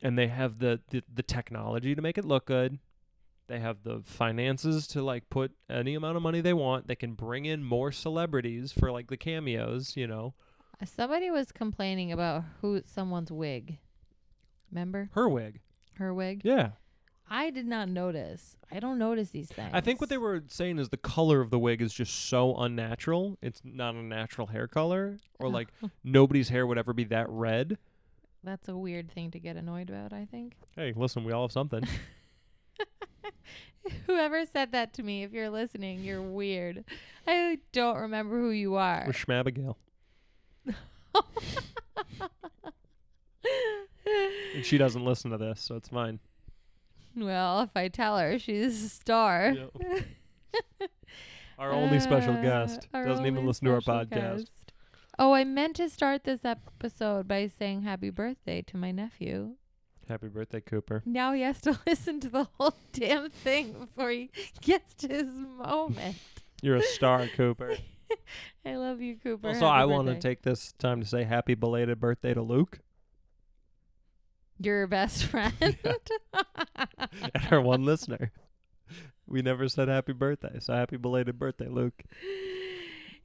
and 0.00 0.16
they 0.16 0.28
have 0.28 0.60
the, 0.60 0.80
the 0.90 1.02
the 1.12 1.22
technology 1.22 1.94
to 1.94 2.02
make 2.02 2.18
it 2.18 2.24
look 2.24 2.46
good. 2.46 2.78
They 3.48 3.58
have 3.58 3.82
the 3.82 4.00
finances 4.04 4.86
to 4.88 5.02
like 5.02 5.28
put 5.28 5.52
any 5.68 5.94
amount 5.94 6.16
of 6.16 6.22
money 6.22 6.40
they 6.40 6.54
want. 6.54 6.86
They 6.86 6.94
can 6.94 7.14
bring 7.14 7.44
in 7.44 7.64
more 7.64 7.90
celebrities 7.90 8.72
for 8.72 8.92
like 8.92 9.08
the 9.08 9.16
cameos, 9.16 9.96
you 9.96 10.06
know. 10.06 10.34
Somebody 10.84 11.30
was 11.30 11.52
complaining 11.52 12.12
about 12.12 12.44
who 12.60 12.82
someone's 12.84 13.30
wig. 13.30 13.78
Remember 14.70 15.10
Her 15.12 15.28
wig. 15.28 15.60
her 15.96 16.12
wig? 16.14 16.42
Yeah. 16.44 16.70
I 17.30 17.50
did 17.50 17.66
not 17.66 17.88
notice. 17.88 18.56
I 18.70 18.78
don't 18.80 18.98
notice 18.98 19.30
these 19.30 19.48
things. 19.48 19.70
I 19.72 19.80
think 19.80 20.00
what 20.00 20.10
they 20.10 20.18
were 20.18 20.42
saying 20.48 20.78
is 20.78 20.88
the 20.90 20.96
color 20.98 21.40
of 21.40 21.50
the 21.50 21.58
wig 21.58 21.80
is 21.80 21.94
just 21.94 22.28
so 22.28 22.54
unnatural. 22.56 23.38
It's 23.40 23.60
not 23.64 23.94
a 23.94 24.02
natural 24.02 24.48
hair 24.48 24.66
color 24.66 25.18
or 25.38 25.46
oh. 25.46 25.50
like 25.50 25.68
nobody's 26.04 26.48
hair 26.50 26.66
would 26.66 26.78
ever 26.78 26.92
be 26.92 27.04
that 27.04 27.26
red. 27.30 27.78
That's 28.44 28.68
a 28.68 28.76
weird 28.76 29.10
thing 29.10 29.30
to 29.30 29.38
get 29.38 29.56
annoyed 29.56 29.88
about, 29.88 30.12
I 30.12 30.26
think. 30.30 30.56
Hey, 30.76 30.94
listen, 30.96 31.24
we 31.24 31.32
all 31.32 31.42
have 31.42 31.52
something. 31.52 31.84
Whoever 34.06 34.46
said 34.46 34.72
that 34.72 34.94
to 34.94 35.02
me, 35.02 35.22
if 35.22 35.32
you're 35.32 35.50
listening, 35.50 36.02
you're 36.02 36.22
weird. 36.22 36.84
I 37.26 37.58
don't 37.72 37.98
remember 37.98 38.38
who 38.40 38.50
you 38.50 38.76
are. 38.76 39.04
We're 39.06 39.12
Schmabigail. 39.12 39.76
And 44.54 44.64
she 44.64 44.76
doesn't 44.78 45.04
listen 45.04 45.30
to 45.30 45.38
this, 45.38 45.60
so 45.60 45.76
it's 45.76 45.88
fine. 45.88 46.18
well, 47.16 47.60
if 47.62 47.70
I 47.74 47.88
tell 47.88 48.18
her 48.18 48.38
she's 48.38 48.84
a 48.84 48.88
star. 48.88 49.54
Our 51.58 51.72
only 51.72 52.00
special 52.00 52.34
Uh, 52.34 52.42
guest 52.42 52.88
our 52.92 53.04
doesn't 53.04 53.24
even 53.24 53.38
only 53.38 53.48
listen 53.48 53.66
to 53.68 53.74
our 53.74 53.80
special 53.80 54.06
podcast. 54.06 54.36
guest. 54.38 54.72
Oh, 55.18 55.32
I 55.32 55.44
meant 55.44 55.76
to 55.76 55.88
start 55.88 56.24
this 56.24 56.44
episode 56.44 57.28
by 57.28 57.46
saying 57.46 57.82
happy 57.82 58.10
birthday 58.10 58.62
to 58.62 58.76
my 58.76 58.90
nephew. 58.90 59.54
Happy 60.08 60.28
birthday, 60.28 60.60
Cooper. 60.60 61.02
Now 61.06 61.32
he 61.32 61.42
has 61.42 61.60
to 61.62 61.78
listen 61.86 62.18
to 62.20 62.28
the 62.28 62.44
whole 62.58 62.74
damn 62.92 63.30
thing 63.30 63.72
before 63.78 64.10
he 64.10 64.30
gets 64.60 64.94
to 64.96 65.08
his 65.08 65.28
moment. 65.28 66.16
You're 66.62 66.76
a 66.76 66.82
star, 66.82 67.26
Cooper. 67.28 67.76
I 68.66 68.76
love 68.76 69.00
you, 69.00 69.16
Cooper. 69.16 69.48
Also, 69.48 69.60
Happy 69.60 69.70
I 69.70 69.84
want 69.84 70.06
to 70.08 70.14
birthday. 70.14 70.30
take 70.30 70.42
this 70.42 70.72
time 70.72 71.00
to 71.00 71.06
say 71.06 71.24
happy 71.24 71.54
belated 71.54 72.00
birthday 72.00 72.34
to 72.34 72.42
Luke 72.42 72.80
your 74.66 74.86
best 74.86 75.24
friend. 75.26 75.54
and 77.34 77.48
our 77.50 77.60
one 77.60 77.84
listener. 77.84 78.32
We 79.26 79.42
never 79.42 79.68
said 79.68 79.88
happy 79.88 80.12
birthday, 80.12 80.58
so 80.60 80.74
happy 80.74 80.96
belated 80.96 81.38
birthday, 81.38 81.68
Luke. 81.68 82.02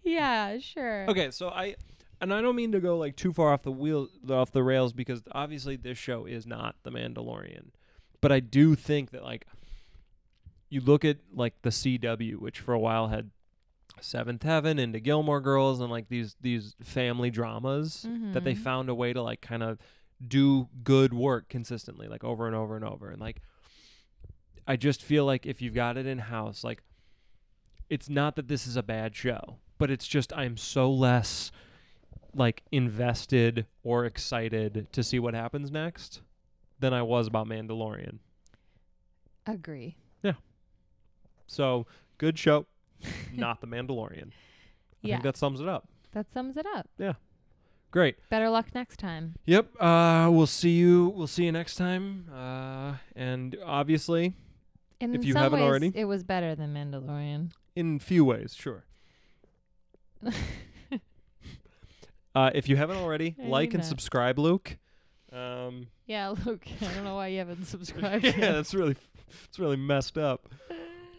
yeah, 0.03 0.57
sure. 0.59 1.05
Okay, 1.09 1.31
so 1.31 1.49
I 1.49 1.75
and 2.21 2.33
I 2.33 2.41
don't 2.41 2.55
mean 2.55 2.71
to 2.71 2.79
go 2.79 2.97
like 2.97 3.15
too 3.15 3.33
far 3.33 3.51
off 3.53 3.63
the 3.63 3.71
wheel 3.71 4.07
off 4.29 4.51
the 4.51 4.63
rails 4.63 4.93
because 4.93 5.21
obviously 5.31 5.75
this 5.75 5.97
show 5.97 6.25
is 6.25 6.45
not 6.47 6.75
The 6.83 6.91
Mandalorian. 6.91 7.69
But 8.21 8.31
I 8.31 8.39
do 8.39 8.75
think 8.75 9.11
that 9.11 9.23
like 9.23 9.45
you 10.69 10.81
look 10.81 11.03
at 11.05 11.17
like 11.33 11.61
the 11.61 11.69
CW, 11.69 12.37
which 12.37 12.59
for 12.59 12.73
a 12.73 12.79
while 12.79 13.07
had 13.07 13.31
Seventh 14.01 14.43
Heaven 14.43 14.79
into 14.79 14.99
Gilmore 14.99 15.41
Girls 15.41 15.79
and 15.81 15.89
like 15.89 16.09
these 16.09 16.35
these 16.41 16.75
family 16.81 17.29
dramas 17.31 18.05
that 18.33 18.43
they 18.43 18.53
Mhm. 18.53 18.57
found 18.59 18.89
a 18.89 18.95
way 18.95 19.13
to 19.13 19.21
like 19.21 19.41
kind 19.41 19.63
of 19.63 19.77
do 20.25 20.67
good 20.83 21.13
work 21.13 21.47
consistently, 21.49 22.07
like 22.07 22.23
over 22.23 22.47
and 22.47 22.55
over 22.55 22.75
and 22.75 22.83
over. 22.85 23.09
And 23.09 23.21
like 23.21 23.41
I 24.67 24.75
just 24.75 25.01
feel 25.03 25.25
like 25.25 25.45
if 25.45 25.61
you've 25.61 25.73
got 25.75 25.97
it 25.97 26.05
in 26.05 26.17
house, 26.19 26.63
like 26.63 26.83
it's 27.89 28.09
not 28.09 28.35
that 28.35 28.47
this 28.47 28.67
is 28.67 28.75
a 28.75 28.83
bad 28.83 29.15
show, 29.15 29.59
but 29.77 29.89
it's 29.89 30.07
just 30.07 30.33
I'm 30.33 30.57
so 30.57 30.91
less 30.91 31.51
like 32.33 32.63
invested 32.71 33.65
or 33.83 34.05
excited 34.05 34.87
to 34.91 35.03
see 35.03 35.17
what 35.19 35.33
happens 35.33 35.71
next 35.71 36.21
than 36.79 36.93
I 36.93 37.01
was 37.01 37.27
about 37.27 37.47
Mandalorian. 37.47 38.19
Agree. 39.45 39.95
Yeah. 40.21 40.33
So 41.47 41.87
good 42.17 42.37
show, 42.37 42.65
not 43.33 43.61
the 43.61 43.67
Mandalorian. 43.67 44.29
I 44.29 44.33
Yeah. 45.01 45.15
think 45.15 45.23
that 45.23 45.37
sums 45.37 45.61
it 45.61 45.67
up. 45.67 45.87
That 46.13 46.31
sums 46.31 46.57
it 46.57 46.65
up. 46.75 46.89
Yeah. 46.97 47.13
Great. 47.91 48.17
Better 48.29 48.49
luck 48.49 48.67
next 48.75 48.97
time. 48.97 49.35
Yep. 49.45 49.81
Uh, 49.81 50.29
we'll 50.31 50.45
see 50.47 50.71
you. 50.71 51.09
We'll 51.15 51.27
see 51.27 51.45
you 51.45 51.51
next 51.51 51.75
time. 51.75 52.27
Uh, 52.33 52.95
and 53.15 53.55
obviously, 53.65 54.33
In 54.99 55.13
If 55.15 55.23
you 55.25 55.35
haven't 55.35 55.59
ways, 55.59 55.67
already. 55.67 55.91
it 55.95 56.05
was 56.05 56.23
better 56.23 56.53
than 56.55 56.73
Mandalorian. 56.73 57.51
in 57.75 57.99
few 57.99 58.25
ways, 58.25 58.55
sure. 58.55 58.83
Uh, 62.35 62.51
if 62.53 62.69
you 62.69 62.75
haven't 62.75 62.97
already, 62.97 63.35
I 63.43 63.47
like 63.47 63.73
and 63.73 63.81
that. 63.81 63.87
subscribe, 63.87 64.37
Luke. 64.37 64.77
Um, 65.31 65.87
yeah, 66.05 66.29
Luke. 66.45 66.67
I 66.81 66.93
don't 66.93 67.03
know 67.03 67.15
why 67.15 67.29
you 67.29 67.39
haven't 67.39 67.65
subscribed. 67.65 68.25
yeah, 68.25 68.51
that's 68.51 68.75
really, 68.75 68.95
it's 69.45 69.57
really 69.57 69.75
messed 69.75 70.19
up. 70.19 70.47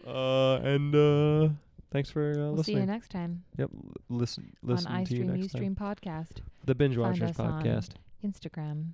Uh, 0.07 0.55
and 0.63 0.95
uh, 0.95 1.49
thanks 1.91 2.09
for 2.09 2.31
uh, 2.31 2.51
We'll 2.51 2.63
see 2.63 2.73
you 2.73 2.85
next 2.85 3.09
time 3.09 3.43
Yep, 3.57 3.69
listen, 4.09 4.53
listen 4.63 4.91
on 4.91 5.05
to 5.05 5.15
you 5.15 5.23
iStream 5.23 5.37
next 5.37 5.51
time. 5.53 5.61
Ustream 5.61 5.75
podcast, 5.75 6.41
The 6.65 6.75
Binge 6.75 6.95
Find 6.95 7.19
Watchers 7.19 7.37
podcast. 7.37 7.89
Instagram, 8.25 8.93